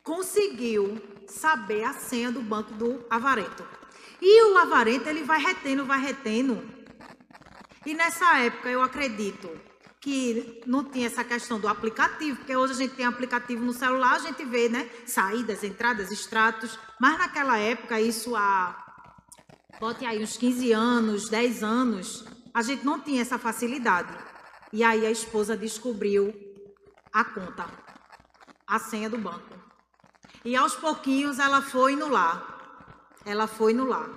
conseguiu 0.02 1.00
saber 1.26 1.84
a 1.84 1.94
senha 1.94 2.30
do 2.30 2.42
banco 2.42 2.72
do 2.74 3.04
avarento. 3.08 3.66
E 4.26 4.42
o 4.42 4.56
avarento, 4.56 5.06
ele 5.06 5.22
vai 5.22 5.38
retendo, 5.38 5.84
vai 5.84 6.00
retendo. 6.00 6.66
E 7.84 7.92
nessa 7.92 8.38
época, 8.38 8.70
eu 8.70 8.82
acredito 8.82 9.50
que 10.00 10.62
não 10.66 10.82
tinha 10.82 11.08
essa 11.08 11.22
questão 11.22 11.60
do 11.60 11.68
aplicativo, 11.68 12.38
porque 12.38 12.56
hoje 12.56 12.72
a 12.72 12.76
gente 12.76 12.94
tem 12.94 13.04
aplicativo 13.04 13.62
no 13.62 13.74
celular, 13.74 14.14
a 14.14 14.20
gente 14.20 14.42
vê, 14.46 14.70
né? 14.70 14.88
Saídas, 15.04 15.62
entradas, 15.62 16.10
extratos. 16.10 16.78
Mas 16.98 17.18
naquela 17.18 17.58
época, 17.58 18.00
isso 18.00 18.34
há, 18.34 18.74
bote 19.78 20.06
aí, 20.06 20.22
uns 20.22 20.38
15 20.38 20.72
anos, 20.72 21.28
10 21.28 21.62
anos, 21.62 22.24
a 22.54 22.62
gente 22.62 22.82
não 22.82 22.98
tinha 22.98 23.20
essa 23.20 23.38
facilidade. 23.38 24.16
E 24.72 24.82
aí 24.82 25.04
a 25.04 25.10
esposa 25.10 25.54
descobriu 25.54 26.32
a 27.12 27.24
conta, 27.24 27.66
a 28.66 28.78
senha 28.78 29.10
do 29.10 29.18
banco. 29.18 29.54
E 30.42 30.56
aos 30.56 30.74
pouquinhos 30.74 31.38
ela 31.38 31.60
foi 31.60 31.94
no 31.94 32.08
lar. 32.08 32.53
Ela 33.24 33.46
foi 33.46 33.72
no 33.72 33.86
lar. 33.86 34.08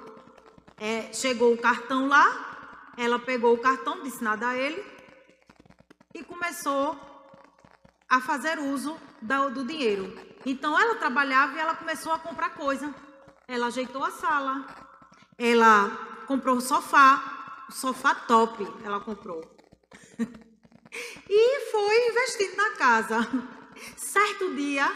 É, 0.77 1.11
chegou 1.13 1.53
o 1.53 1.57
cartão 1.57 2.07
lá, 2.07 2.93
ela 2.97 3.17
pegou 3.17 3.53
o 3.53 3.57
cartão, 3.57 4.03
disse 4.03 4.23
nada 4.23 4.49
a 4.49 4.57
ele 4.57 4.83
e 6.13 6.23
começou 6.23 6.97
a 8.09 8.19
fazer 8.21 8.59
uso 8.59 8.97
do, 9.21 9.49
do 9.51 9.65
dinheiro. 9.65 10.13
Então 10.45 10.79
ela 10.79 10.95
trabalhava 10.95 11.55
e 11.55 11.59
ela 11.59 11.75
começou 11.75 12.11
a 12.11 12.19
comprar 12.19 12.51
coisa. 12.51 12.93
Ela 13.47 13.67
ajeitou 13.67 14.03
a 14.03 14.11
sala, 14.11 14.65
ela 15.37 15.89
comprou 16.27 16.57
o 16.57 16.61
sofá, 16.61 17.65
o 17.69 17.71
sofá 17.71 18.13
top, 18.13 18.67
ela 18.83 18.99
comprou. 18.99 19.41
e 21.29 21.71
foi 21.71 22.09
investindo 22.09 22.57
na 22.57 22.71
casa. 22.71 23.27
Certo 23.95 24.53
dia, 24.55 24.91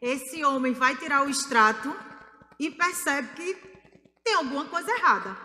esse 0.00 0.44
homem 0.44 0.72
vai 0.72 0.96
tirar 0.96 1.26
o 1.26 1.30
extrato 1.30 1.94
e 2.58 2.70
percebe 2.70 3.28
que 3.34 3.54
tem 4.24 4.34
alguma 4.34 4.64
coisa 4.66 4.90
errada. 4.90 5.36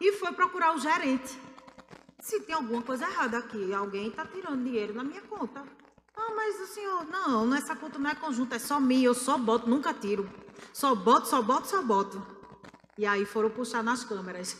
E 0.00 0.12
foi 0.12 0.32
procurar 0.32 0.74
o 0.74 0.78
gerente. 0.78 1.38
Se 2.20 2.40
tem 2.40 2.54
alguma 2.54 2.82
coisa 2.82 3.04
errada 3.04 3.38
aqui, 3.38 3.72
alguém 3.72 4.08
está 4.08 4.24
tirando 4.26 4.62
dinheiro 4.62 4.94
na 4.94 5.02
minha 5.02 5.22
conta. 5.22 5.64
Ah, 6.16 6.32
mas 6.34 6.60
o 6.60 6.66
senhor, 6.66 7.06
não, 7.06 7.54
essa 7.54 7.74
conta 7.74 7.98
não 7.98 8.10
é 8.10 8.14
conjunta, 8.14 8.56
é 8.56 8.58
só 8.58 8.78
minha, 8.78 9.06
eu 9.06 9.14
só 9.14 9.38
boto, 9.38 9.68
nunca 9.68 9.94
tiro. 9.94 10.30
Só 10.72 10.94
boto, 10.94 11.28
só 11.28 11.40
boto, 11.40 11.66
só 11.66 11.82
boto. 11.82 12.24
E 12.98 13.06
aí 13.06 13.24
foram 13.24 13.48
puxar 13.50 13.82
nas 13.82 14.04
câmeras. 14.04 14.56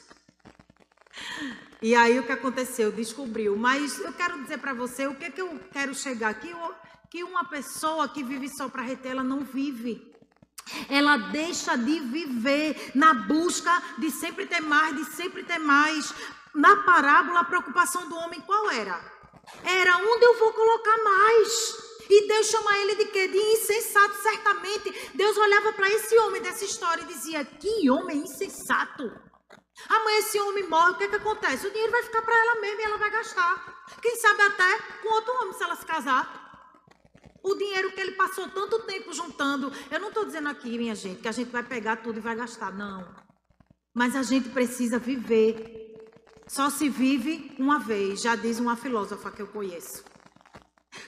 E 1.83 1.95
aí 1.95 2.19
o 2.19 2.25
que 2.25 2.33
aconteceu? 2.33 2.91
Descobriu. 2.91 3.57
Mas 3.57 3.99
eu 3.99 4.13
quero 4.13 4.43
dizer 4.43 4.59
para 4.59 4.75
você 4.75 5.07
o 5.07 5.15
que, 5.15 5.31
que 5.31 5.41
eu 5.41 5.61
quero 5.71 5.95
chegar 5.95 6.31
aqui: 6.31 6.51
que 7.11 7.25
uma 7.25 7.45
pessoa 7.45 8.09
que 8.09 8.23
vive 8.23 8.49
só 8.49 8.69
para 8.69 8.83
reter, 8.83 9.13
ela 9.13 9.25
não 9.25 9.41
vive. 9.41 10.10
Ela 10.88 11.16
deixa 11.16 11.76
de 11.76 12.00
viver 12.00 12.92
na 12.94 13.14
busca 13.14 13.83
de 13.98 14.11
sempre 14.11 14.46
ter 14.46 14.61
mais, 14.61 14.96
de 14.96 15.04
sempre 15.16 15.42
ter 15.42 15.59
mais. 15.59 16.12
Na 16.54 16.76
parábola, 16.85 17.40
a 17.40 17.44
preocupação 17.44 18.09
do 18.09 18.16
homem 18.16 18.40
qual 18.40 18.70
era? 18.70 19.00
Era 19.64 19.96
onde 19.96 20.24
eu 20.24 20.38
vou 20.38 20.52
colocar 20.52 20.98
mais. 21.02 21.90
E 22.09 22.26
Deus 22.26 22.48
chama 22.48 22.76
ele 22.78 22.96
de 22.96 23.04
quê? 23.06 23.28
De 23.28 23.38
insensato, 23.38 24.16
certamente. 24.22 25.11
Deus 25.14 25.37
olhava 25.37 25.72
para 25.72 25.88
esse 25.90 26.16
homem 26.18 26.42
dessa 26.42 26.64
história 26.64 27.02
e 27.02 27.06
dizia: 27.06 27.44
Que 27.44 27.88
homem 27.88 28.18
insensato. 28.18 29.12
Amanhã 29.88 30.18
esse 30.18 30.38
homem 30.40 30.68
morre, 30.68 30.90
o 30.90 30.94
que, 30.96 31.04
é 31.04 31.09
que 31.09 31.16
acontece? 31.16 31.66
O 31.66 31.70
dinheiro 31.70 31.92
vai 31.92 32.02
ficar 32.02 32.22
para 32.22 32.38
ela 32.38 32.61
mesma 32.61 32.80
e 32.80 32.85
ela 32.85 32.98
vai 32.98 33.11
gastar. 33.11 33.85
Quem 34.02 34.16
sabe 34.16 34.42
até 34.42 34.78
com 35.02 35.14
outro 35.14 35.33
homem 35.35 35.52
se 35.54 35.62
ela 35.62 35.76
se 35.76 35.87
casar. 35.87 36.50
O 37.42 37.55
dinheiro 37.55 37.92
que 37.92 38.00
ele 38.00 38.12
passou 38.12 38.48
tanto 38.48 38.81
tempo 38.81 39.12
juntando. 39.12 39.72
Eu 39.90 40.00
não 40.00 40.09
estou 40.09 40.24
dizendo 40.24 40.48
aqui, 40.48 40.76
minha 40.76 40.94
gente, 40.94 41.20
que 41.20 41.29
a 41.29 41.33
gente 41.33 41.50
vai 41.50 41.62
pegar 41.62 41.96
tudo 41.96 42.18
e 42.18 42.20
vai 42.20 42.37
gastar. 42.37 42.72
Não. 42.72 43.07
Mas 43.94 44.14
a 44.14 44.22
gente 44.22 44.48
precisa 44.50 44.98
viver. 44.98 45.79
Só 46.46 46.68
se 46.68 46.88
vive 46.88 47.55
uma 47.59 47.79
vez, 47.79 48.22
já 48.22 48.35
diz 48.35 48.59
uma 48.59 48.76
filósofa 48.76 49.31
que 49.31 49.40
eu 49.40 49.46
conheço. 49.46 50.05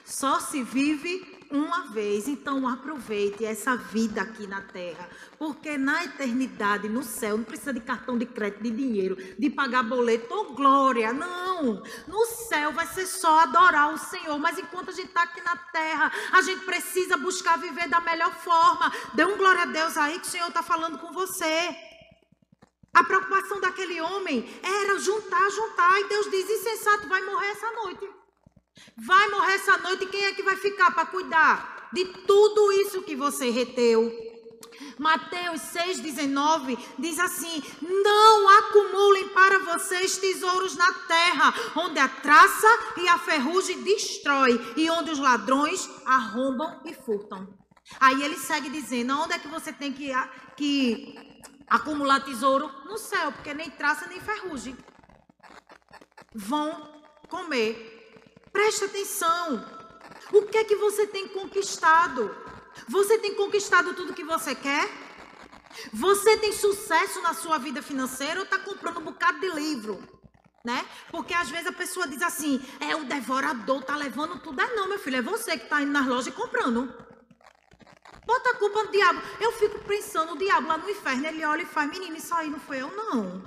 Só 0.04 0.38
se 0.38 0.62
vive 0.62 1.41
uma 1.52 1.82
vez. 1.88 2.26
Então 2.26 2.66
aproveite 2.66 3.44
essa 3.44 3.76
vida 3.76 4.22
aqui 4.22 4.46
na 4.46 4.62
terra, 4.62 5.08
porque 5.38 5.76
na 5.76 6.04
eternidade, 6.04 6.88
no 6.88 7.02
céu, 7.02 7.36
não 7.36 7.44
precisa 7.44 7.72
de 7.72 7.80
cartão 7.80 8.16
de 8.16 8.26
crédito, 8.26 8.62
de 8.62 8.70
dinheiro, 8.70 9.16
de 9.38 9.50
pagar 9.50 9.82
boleto 9.82 10.32
ou 10.34 10.54
glória, 10.54 11.12
não. 11.12 11.82
No 12.08 12.26
céu 12.48 12.72
vai 12.72 12.86
ser 12.86 13.06
só 13.06 13.40
adorar 13.40 13.92
o 13.92 13.98
Senhor, 13.98 14.38
mas 14.38 14.58
enquanto 14.58 14.88
a 14.88 14.92
gente 14.92 15.08
está 15.08 15.22
aqui 15.22 15.40
na 15.42 15.56
terra, 15.56 16.10
a 16.32 16.42
gente 16.42 16.64
precisa 16.64 17.16
buscar 17.16 17.58
viver 17.58 17.88
da 17.88 18.00
melhor 18.00 18.32
forma. 18.32 18.90
Dê 19.14 19.24
um 19.24 19.36
glória 19.36 19.62
a 19.62 19.66
Deus 19.66 19.96
aí 19.96 20.18
que 20.18 20.26
o 20.26 20.30
Senhor 20.30 20.48
está 20.48 20.62
falando 20.62 20.98
com 20.98 21.12
você. 21.12 21.76
A 22.94 23.04
preocupação 23.04 23.60
daquele 23.60 24.00
homem 24.00 24.46
era 24.62 24.98
juntar, 24.98 25.48
juntar, 25.50 26.00
e 26.00 26.08
Deus 26.08 26.30
diz: 26.30 26.48
insensato, 26.48 27.08
vai 27.08 27.22
morrer 27.22 27.48
essa 27.48 27.70
noite. 27.72 28.21
Vai 28.96 29.28
morrer 29.28 29.54
essa 29.54 29.78
noite, 29.78 30.06
quem 30.06 30.24
é 30.24 30.34
que 30.34 30.42
vai 30.42 30.56
ficar 30.56 30.90
para 30.92 31.06
cuidar 31.06 31.90
de 31.92 32.04
tudo 32.04 32.72
isso 32.72 33.02
que 33.02 33.14
você 33.14 33.50
reteu? 33.50 34.10
Mateus 34.98 35.60
6,19 35.60 36.78
diz 36.98 37.18
assim: 37.18 37.62
Não 37.80 38.48
acumulem 38.58 39.28
para 39.30 39.58
vocês 39.60 40.16
tesouros 40.16 40.76
na 40.76 40.92
terra, 40.92 41.54
onde 41.76 41.98
a 41.98 42.08
traça 42.08 42.68
e 42.96 43.08
a 43.08 43.18
ferrugem 43.18 43.82
destrói, 43.82 44.60
e 44.76 44.90
onde 44.90 45.10
os 45.10 45.18
ladrões 45.18 45.88
arrombam 46.04 46.82
e 46.84 46.94
furtam. 46.94 47.48
Aí 48.00 48.22
ele 48.22 48.36
segue 48.36 48.70
dizendo: 48.70 49.14
Onde 49.14 49.34
é 49.34 49.38
que 49.38 49.48
você 49.48 49.72
tem 49.72 49.92
que, 49.92 50.12
que 50.56 51.14
acumular 51.68 52.20
tesouro? 52.20 52.70
No 52.84 52.98
céu, 52.98 53.32
porque 53.32 53.54
nem 53.54 53.70
traça 53.70 54.06
nem 54.08 54.20
ferrugem 54.20 54.76
vão 56.34 56.90
comer 57.28 58.01
Preste 58.52 58.84
atenção. 58.84 59.64
O 60.32 60.42
que 60.42 60.58
é 60.58 60.64
que 60.64 60.76
você 60.76 61.06
tem 61.06 61.28
conquistado? 61.28 62.34
Você 62.88 63.18
tem 63.18 63.34
conquistado 63.34 63.94
tudo 63.94 64.14
que 64.14 64.24
você 64.24 64.54
quer? 64.54 64.88
Você 65.92 66.36
tem 66.36 66.52
sucesso 66.52 67.20
na 67.22 67.32
sua 67.32 67.58
vida 67.58 67.80
financeira 67.82 68.40
ou 68.40 68.44
está 68.44 68.58
comprando 68.58 68.98
um 68.98 69.04
bocado 69.04 69.40
de 69.40 69.48
livro? 69.48 70.02
Né? 70.64 70.86
Porque 71.10 71.34
às 71.34 71.50
vezes 71.50 71.66
a 71.66 71.72
pessoa 71.72 72.06
diz 72.06 72.22
assim: 72.22 72.62
é 72.78 72.94
o 72.94 73.04
devorador, 73.04 73.82
tá 73.82 73.96
levando 73.96 74.38
tudo. 74.40 74.60
É 74.60 74.74
não, 74.74 74.88
meu 74.88 74.98
filho, 74.98 75.16
é 75.16 75.22
você 75.22 75.56
que 75.56 75.64
está 75.64 75.82
indo 75.82 75.90
nas 75.90 76.06
lojas 76.06 76.28
e 76.28 76.32
comprando. 76.32 76.92
Bota 78.24 78.50
a 78.50 78.54
culpa 78.54 78.84
no 78.84 78.92
diabo. 78.92 79.20
Eu 79.40 79.52
fico 79.52 79.78
pensando, 79.80 80.34
o 80.34 80.38
diabo 80.38 80.68
lá 80.68 80.78
no 80.78 80.88
inferno, 80.88 81.26
ele 81.26 81.44
olha 81.44 81.62
e 81.62 81.66
faz, 81.66 81.90
menino, 81.90 82.16
isso 82.16 82.32
aí 82.34 82.48
não 82.48 82.60
foi 82.60 82.80
eu, 82.80 82.94
não. 82.94 83.42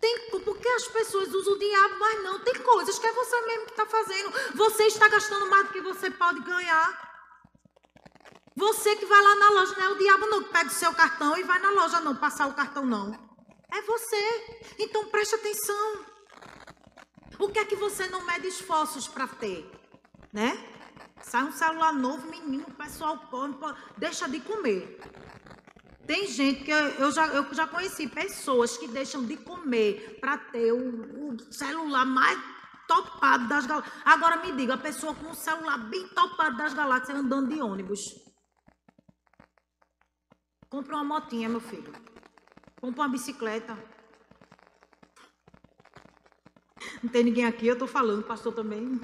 Tem, 0.00 0.30
porque 0.30 0.68
as 0.68 0.88
pessoas 0.88 1.32
usam 1.32 1.54
o 1.54 1.58
diabo, 1.58 1.98
mas 1.98 2.22
não. 2.22 2.38
Tem 2.40 2.54
coisas 2.54 2.98
que 2.98 3.06
é 3.06 3.12
você 3.12 3.40
mesmo 3.42 3.66
que 3.66 3.70
está 3.72 3.86
fazendo. 3.86 4.32
Você 4.54 4.84
está 4.84 5.08
gastando 5.08 5.48
mais 5.48 5.66
do 5.66 5.72
que 5.72 5.80
você 5.80 6.10
pode 6.10 6.40
ganhar. 6.40 7.12
Você 8.56 8.96
que 8.96 9.06
vai 9.06 9.20
lá 9.20 9.34
na 9.36 9.50
loja, 9.50 9.74
não 9.76 9.84
é 9.84 9.88
o 9.90 9.98
diabo 9.98 10.26
não 10.26 10.42
que 10.42 10.50
pega 10.50 10.68
o 10.68 10.72
seu 10.72 10.92
cartão 10.92 11.36
e 11.36 11.42
vai 11.42 11.58
na 11.58 11.70
loja 11.70 12.00
não, 12.00 12.14
passar 12.14 12.46
o 12.48 12.54
cartão 12.54 12.84
não. 12.84 13.12
É 13.70 13.80
você. 13.82 14.60
Então 14.78 15.06
preste 15.06 15.34
atenção. 15.34 16.04
O 17.38 17.48
que 17.48 17.58
é 17.58 17.64
que 17.64 17.74
você 17.74 18.06
não 18.08 18.22
mede 18.22 18.46
esforços 18.48 19.08
para 19.08 19.26
ter? 19.26 19.68
Né? 20.32 20.56
Sai 21.22 21.44
um 21.44 21.52
celular 21.52 21.92
novo, 21.92 22.28
menino, 22.28 22.64
o 22.68 22.74
pessoal 22.74 23.16
come, 23.30 23.56
deixa 23.96 24.28
de 24.28 24.40
comer. 24.40 25.00
Tem 26.06 26.26
gente 26.26 26.64
que 26.64 26.70
eu 26.70 27.10
já, 27.12 27.26
eu 27.28 27.54
já 27.54 27.66
conheci 27.66 28.08
pessoas 28.08 28.76
que 28.76 28.88
deixam 28.88 29.24
de 29.24 29.36
comer 29.36 30.18
para 30.20 30.36
ter 30.36 30.72
o, 30.72 31.34
o, 31.34 31.52
celular 31.52 32.04
mais 32.04 32.38
topado 32.88 33.48
das 33.48 33.66
galáxias. 33.66 34.02
Agora 34.04 34.38
me 34.38 34.52
diga, 34.52 34.74
a 34.74 34.78
pessoa 34.78 35.14
com 35.14 35.30
o 35.30 35.34
celular 35.34 35.78
bem 35.78 36.08
topado 36.08 36.56
das 36.56 36.74
galáxias 36.74 37.16
andando 37.16 37.54
de 37.54 37.62
ônibus. 37.62 38.00
Compra 40.68 40.96
uma 40.96 41.04
motinha, 41.04 41.48
meu 41.48 41.60
filho. 41.60 41.92
Compra 42.80 43.02
uma 43.02 43.08
bicicleta. 43.08 43.78
Não 47.02 47.10
tem 47.10 47.24
ninguém 47.24 47.44
aqui, 47.44 47.66
eu 47.66 47.74
estou 47.74 47.86
falando, 47.86 48.24
pastor 48.24 48.52
também. 48.52 49.00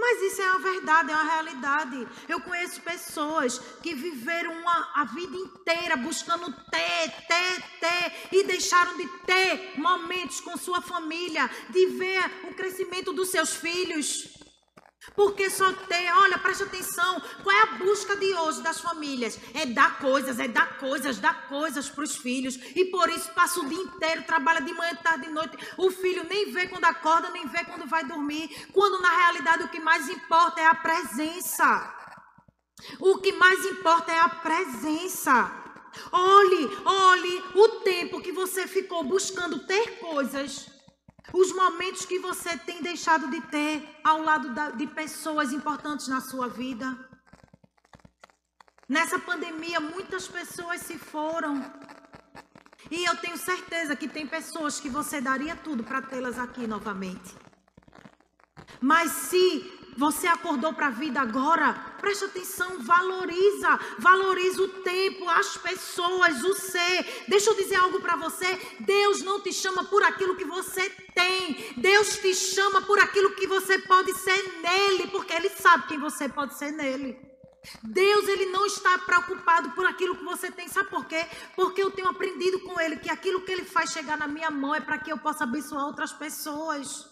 Mas 0.00 0.22
isso 0.22 0.40
é 0.40 0.50
uma 0.52 0.60
verdade, 0.60 1.10
é 1.10 1.14
uma 1.14 1.24
realidade. 1.24 2.08
Eu 2.28 2.40
conheço 2.40 2.80
pessoas 2.82 3.58
que 3.82 3.94
viveram 3.94 4.52
uma, 4.52 4.92
a 4.94 5.04
vida 5.04 5.36
inteira 5.36 5.96
buscando 5.96 6.52
ter, 6.70 7.10
ter, 7.26 7.62
ter 7.80 8.28
e 8.30 8.44
deixaram 8.44 8.96
de 8.96 9.08
ter 9.26 9.72
momentos 9.76 10.40
com 10.40 10.56
sua 10.56 10.80
família, 10.80 11.50
de 11.70 11.86
ver 11.86 12.48
o 12.48 12.54
crescimento 12.54 13.12
dos 13.12 13.30
seus 13.30 13.56
filhos. 13.56 14.37
Porque 15.14 15.50
só 15.50 15.72
tem, 15.72 16.12
olha, 16.12 16.38
preste 16.38 16.62
atenção, 16.62 17.20
qual 17.42 17.56
é 17.56 17.62
a 17.62 17.78
busca 17.78 18.16
de 18.16 18.34
hoje 18.34 18.62
das 18.62 18.80
famílias? 18.80 19.38
É 19.54 19.66
dar 19.66 19.98
coisas, 19.98 20.38
é 20.38 20.48
dar 20.48 20.78
coisas, 20.78 21.18
dar 21.18 21.48
coisas 21.48 21.88
para 21.88 22.04
os 22.04 22.16
filhos. 22.16 22.56
E 22.74 22.86
por 22.86 23.08
isso 23.08 23.30
passa 23.32 23.60
o 23.60 23.68
dia 23.68 23.82
inteiro, 23.82 24.24
trabalha 24.24 24.60
de 24.60 24.72
manhã, 24.72 24.94
tarde 24.96 25.26
e 25.26 25.30
noite. 25.30 25.56
O 25.76 25.90
filho 25.90 26.24
nem 26.24 26.52
vê 26.52 26.66
quando 26.68 26.84
acorda, 26.84 27.30
nem 27.30 27.46
vê 27.46 27.64
quando 27.64 27.86
vai 27.86 28.04
dormir. 28.04 28.68
Quando 28.72 29.00
na 29.00 29.10
realidade 29.10 29.64
o 29.64 29.68
que 29.68 29.80
mais 29.80 30.08
importa 30.08 30.60
é 30.60 30.66
a 30.66 30.74
presença. 30.74 31.94
O 33.00 33.18
que 33.18 33.32
mais 33.32 33.64
importa 33.64 34.12
é 34.12 34.20
a 34.20 34.28
presença. 34.28 35.52
Olhe, 36.12 36.70
olhe 36.84 37.44
o 37.54 37.68
tempo 37.80 38.20
que 38.20 38.30
você 38.30 38.66
ficou 38.66 39.02
buscando 39.02 39.66
ter 39.66 39.98
coisas 39.98 40.77
os 41.32 41.52
momentos 41.52 42.04
que 42.04 42.18
você 42.18 42.56
tem 42.56 42.82
deixado 42.82 43.30
de 43.30 43.40
ter 43.42 44.00
ao 44.02 44.22
lado 44.22 44.54
da, 44.54 44.70
de 44.70 44.86
pessoas 44.86 45.52
importantes 45.52 46.08
na 46.08 46.20
sua 46.20 46.48
vida. 46.48 46.96
Nessa 48.88 49.18
pandemia, 49.18 49.80
muitas 49.80 50.26
pessoas 50.26 50.80
se 50.80 50.98
foram. 50.98 51.62
E 52.90 53.04
eu 53.04 53.16
tenho 53.16 53.36
certeza 53.36 53.94
que 53.94 54.08
tem 54.08 54.26
pessoas 54.26 54.80
que 54.80 54.88
você 54.88 55.20
daria 55.20 55.54
tudo 55.54 55.84
para 55.84 56.00
tê-las 56.00 56.38
aqui 56.38 56.66
novamente. 56.66 57.36
Mas 58.80 59.10
se 59.10 59.77
você 59.98 60.28
acordou 60.28 60.72
para 60.72 60.86
a 60.86 60.90
vida 60.90 61.20
agora? 61.20 61.72
Preste 62.00 62.24
atenção, 62.26 62.78
valoriza, 62.78 63.80
valoriza 63.98 64.62
o 64.62 64.68
tempo, 64.68 65.28
as 65.28 65.56
pessoas, 65.56 66.44
o 66.44 66.54
ser. 66.54 67.24
Deixa 67.26 67.50
eu 67.50 67.56
dizer 67.56 67.74
algo 67.74 68.00
para 68.00 68.14
você. 68.14 68.46
Deus 68.78 69.22
não 69.22 69.40
te 69.40 69.52
chama 69.52 69.82
por 69.86 70.04
aquilo 70.04 70.36
que 70.36 70.44
você 70.44 70.88
tem. 71.16 71.74
Deus 71.76 72.16
te 72.16 72.32
chama 72.32 72.82
por 72.82 73.00
aquilo 73.00 73.34
que 73.34 73.48
você 73.48 73.76
pode 73.80 74.12
ser 74.14 74.40
nele, 74.62 75.08
porque 75.08 75.32
ele 75.32 75.48
sabe 75.48 75.88
quem 75.88 75.98
você 75.98 76.28
pode 76.28 76.56
ser 76.56 76.70
nele. 76.70 77.18
Deus 77.82 78.28
ele 78.28 78.46
não 78.46 78.66
está 78.66 78.98
preocupado 78.98 79.70
por 79.72 79.84
aquilo 79.84 80.16
que 80.16 80.24
você 80.24 80.48
tem, 80.48 80.68
sabe 80.68 80.90
por 80.90 81.06
quê? 81.06 81.26
Porque 81.56 81.82
eu 81.82 81.90
tenho 81.90 82.08
aprendido 82.08 82.60
com 82.60 82.80
ele 82.80 82.98
que 82.98 83.10
aquilo 83.10 83.40
que 83.40 83.50
ele 83.50 83.64
faz 83.64 83.90
chegar 83.90 84.16
na 84.16 84.28
minha 84.28 84.48
mão 84.48 84.76
é 84.76 84.80
para 84.80 84.98
que 84.98 85.10
eu 85.10 85.18
possa 85.18 85.42
abençoar 85.42 85.84
outras 85.84 86.12
pessoas. 86.12 87.10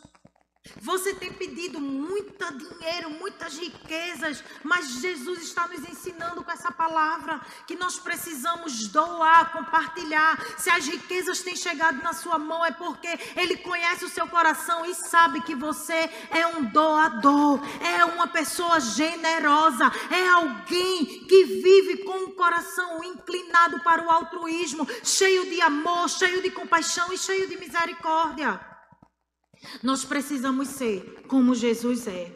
Você 0.80 1.14
tem 1.14 1.32
pedido 1.32 1.80
muito 1.80 2.44
dinheiro, 2.54 3.10
muitas 3.10 3.56
riquezas, 3.58 4.42
mas 4.62 5.00
Jesus 5.00 5.42
está 5.42 5.66
nos 5.68 5.88
ensinando 5.88 6.42
com 6.42 6.50
essa 6.50 6.70
palavra 6.70 7.40
que 7.66 7.76
nós 7.76 7.98
precisamos 7.98 8.88
doar, 8.88 9.52
compartilhar. 9.52 10.38
Se 10.58 10.70
as 10.70 10.86
riquezas 10.86 11.40
têm 11.40 11.56
chegado 11.56 12.02
na 12.02 12.12
sua 12.12 12.38
mão, 12.38 12.64
é 12.64 12.70
porque 12.70 13.08
Ele 13.36 13.56
conhece 13.58 14.04
o 14.04 14.08
seu 14.08 14.26
coração 14.28 14.84
e 14.84 14.94
sabe 14.94 15.40
que 15.40 15.54
você 15.54 16.10
é 16.30 16.46
um 16.46 16.64
doador, 16.64 17.60
é 17.80 18.04
uma 18.04 18.28
pessoa 18.28 18.80
generosa, 18.80 19.90
é 20.10 20.28
alguém 20.28 21.24
que 21.26 21.44
vive 21.44 22.04
com 22.04 22.24
o 22.24 22.32
coração 22.32 23.02
inclinado 23.02 23.80
para 23.80 24.02
o 24.02 24.10
altruísmo, 24.10 24.86
cheio 25.02 25.48
de 25.48 25.60
amor, 25.60 26.08
cheio 26.08 26.42
de 26.42 26.50
compaixão 26.50 27.12
e 27.12 27.18
cheio 27.18 27.48
de 27.48 27.56
misericórdia. 27.56 28.75
Nós 29.82 30.04
precisamos 30.04 30.68
ser 30.68 31.24
como 31.26 31.54
Jesus 31.54 32.06
é. 32.06 32.32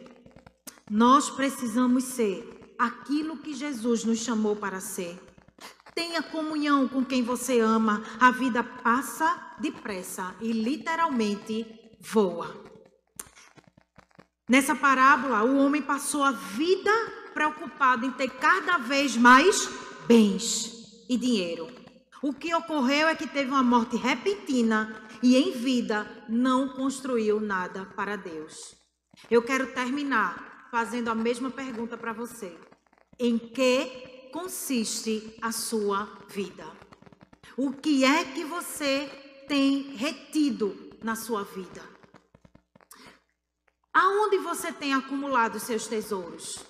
Nós 0.89 1.29
precisamos 1.29 2.03
ser 2.03 2.75
aquilo 2.77 3.37
que 3.37 3.53
Jesus 3.53 4.03
nos 4.03 4.19
chamou 4.19 4.55
para 4.55 4.79
ser. 4.79 5.17
Tenha 5.93 6.23
comunhão 6.23 6.87
com 6.87 7.03
quem 7.03 7.21
você 7.23 7.59
ama. 7.59 8.03
A 8.19 8.31
vida 8.31 8.63
passa 8.63 9.55
depressa 9.59 10.35
e 10.41 10.51
literalmente 10.51 11.65
voa. 11.99 12.55
Nessa 14.49 14.75
parábola, 14.75 15.43
o 15.43 15.57
homem 15.57 15.81
passou 15.81 16.23
a 16.23 16.31
vida 16.31 16.91
preocupado 17.33 18.05
em 18.05 18.11
ter 18.11 18.29
cada 18.31 18.77
vez 18.77 19.15
mais 19.15 19.69
bens 20.07 21.05
e 21.09 21.17
dinheiro. 21.17 21.69
O 22.21 22.33
que 22.33 22.53
ocorreu 22.53 23.07
é 23.07 23.15
que 23.15 23.27
teve 23.27 23.49
uma 23.49 23.63
morte 23.63 23.95
repentina 23.95 25.07
e 25.21 25.35
em 25.35 25.51
vida 25.51 26.25
não 26.27 26.69
construiu 26.69 27.39
nada 27.39 27.85
para 27.85 28.15
Deus. 28.15 28.75
Eu 29.29 29.43
quero 29.43 29.73
terminar 29.73 30.67
fazendo 30.71 31.09
a 31.09 31.15
mesma 31.15 31.51
pergunta 31.51 31.97
para 31.97 32.13
você. 32.13 32.57
Em 33.19 33.37
que 33.37 34.29
consiste 34.31 35.37
a 35.41 35.51
sua 35.51 36.05
vida? 36.29 36.65
O 37.57 37.71
que 37.73 38.03
é 38.03 38.23
que 38.23 38.43
você 38.43 39.07
tem 39.47 39.95
retido 39.95 40.97
na 41.03 41.15
sua 41.15 41.43
vida? 41.43 41.83
Aonde 43.93 44.37
você 44.37 44.71
tem 44.71 44.93
acumulado 44.93 45.59
seus 45.59 45.85
tesouros? 45.85 46.65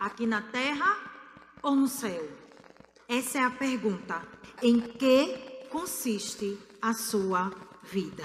Aqui 0.00 0.26
na 0.26 0.40
terra 0.40 0.96
ou 1.62 1.76
no 1.76 1.86
céu? 1.86 2.26
Essa 3.06 3.38
é 3.38 3.44
a 3.44 3.50
pergunta. 3.50 4.26
Em 4.62 4.80
que 4.80 5.66
consiste 5.70 6.58
a 6.80 6.94
sua 6.94 7.50
vida. 7.90 8.24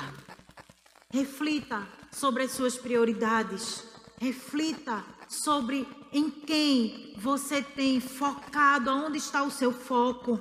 Reflita 1.12 1.88
sobre 2.12 2.44
as 2.44 2.52
suas 2.52 2.78
prioridades. 2.78 3.84
Reflita 4.20 5.04
sobre 5.28 5.88
em 6.12 6.30
quem 6.30 7.16
você 7.18 7.62
tem 7.62 8.00
focado, 8.00 8.90
aonde 8.90 9.18
está 9.18 9.44
o 9.44 9.52
seu 9.52 9.72
foco. 9.72 10.40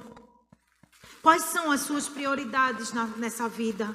Quais 1.23 1.43
são 1.45 1.71
as 1.71 1.83
suas 1.83 2.09
prioridades 2.09 2.93
na, 2.93 3.07
nessa 3.07 3.49
vida? 3.49 3.95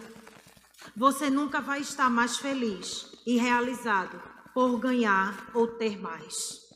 Você 0.95 1.29
nunca 1.29 1.61
vai 1.61 1.81
estar 1.81 2.09
mais 2.09 2.37
feliz 2.37 3.11
e 3.25 3.37
realizado 3.37 4.21
por 4.53 4.79
ganhar 4.79 5.51
ou 5.53 5.67
ter 5.67 5.99
mais. 5.99 6.67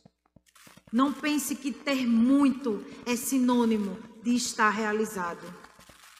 Não 0.91 1.13
pense 1.13 1.55
que 1.55 1.71
ter 1.71 2.05
muito 2.05 2.85
é 3.05 3.15
sinônimo 3.15 3.97
de 4.21 4.35
estar 4.35 4.69
realizado. 4.69 5.41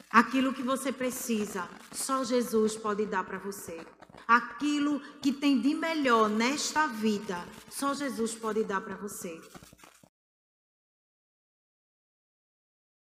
Aquilo 0.10 0.54
que 0.54 0.64
você 0.64 0.92
precisa, 0.92 1.68
só 1.92 2.24
Jesus 2.24 2.76
pode 2.76 3.06
dar 3.06 3.24
para 3.24 3.38
você. 3.38 3.80
Aquilo 4.28 5.00
que 5.22 5.32
tem 5.32 5.60
de 5.60 5.74
melhor 5.74 6.30
nesta 6.30 6.88
vida, 6.88 7.44
só 7.70 7.94
Jesus 7.94 8.34
pode 8.34 8.64
dar 8.64 8.82
para 8.82 8.96
você. 8.96 9.40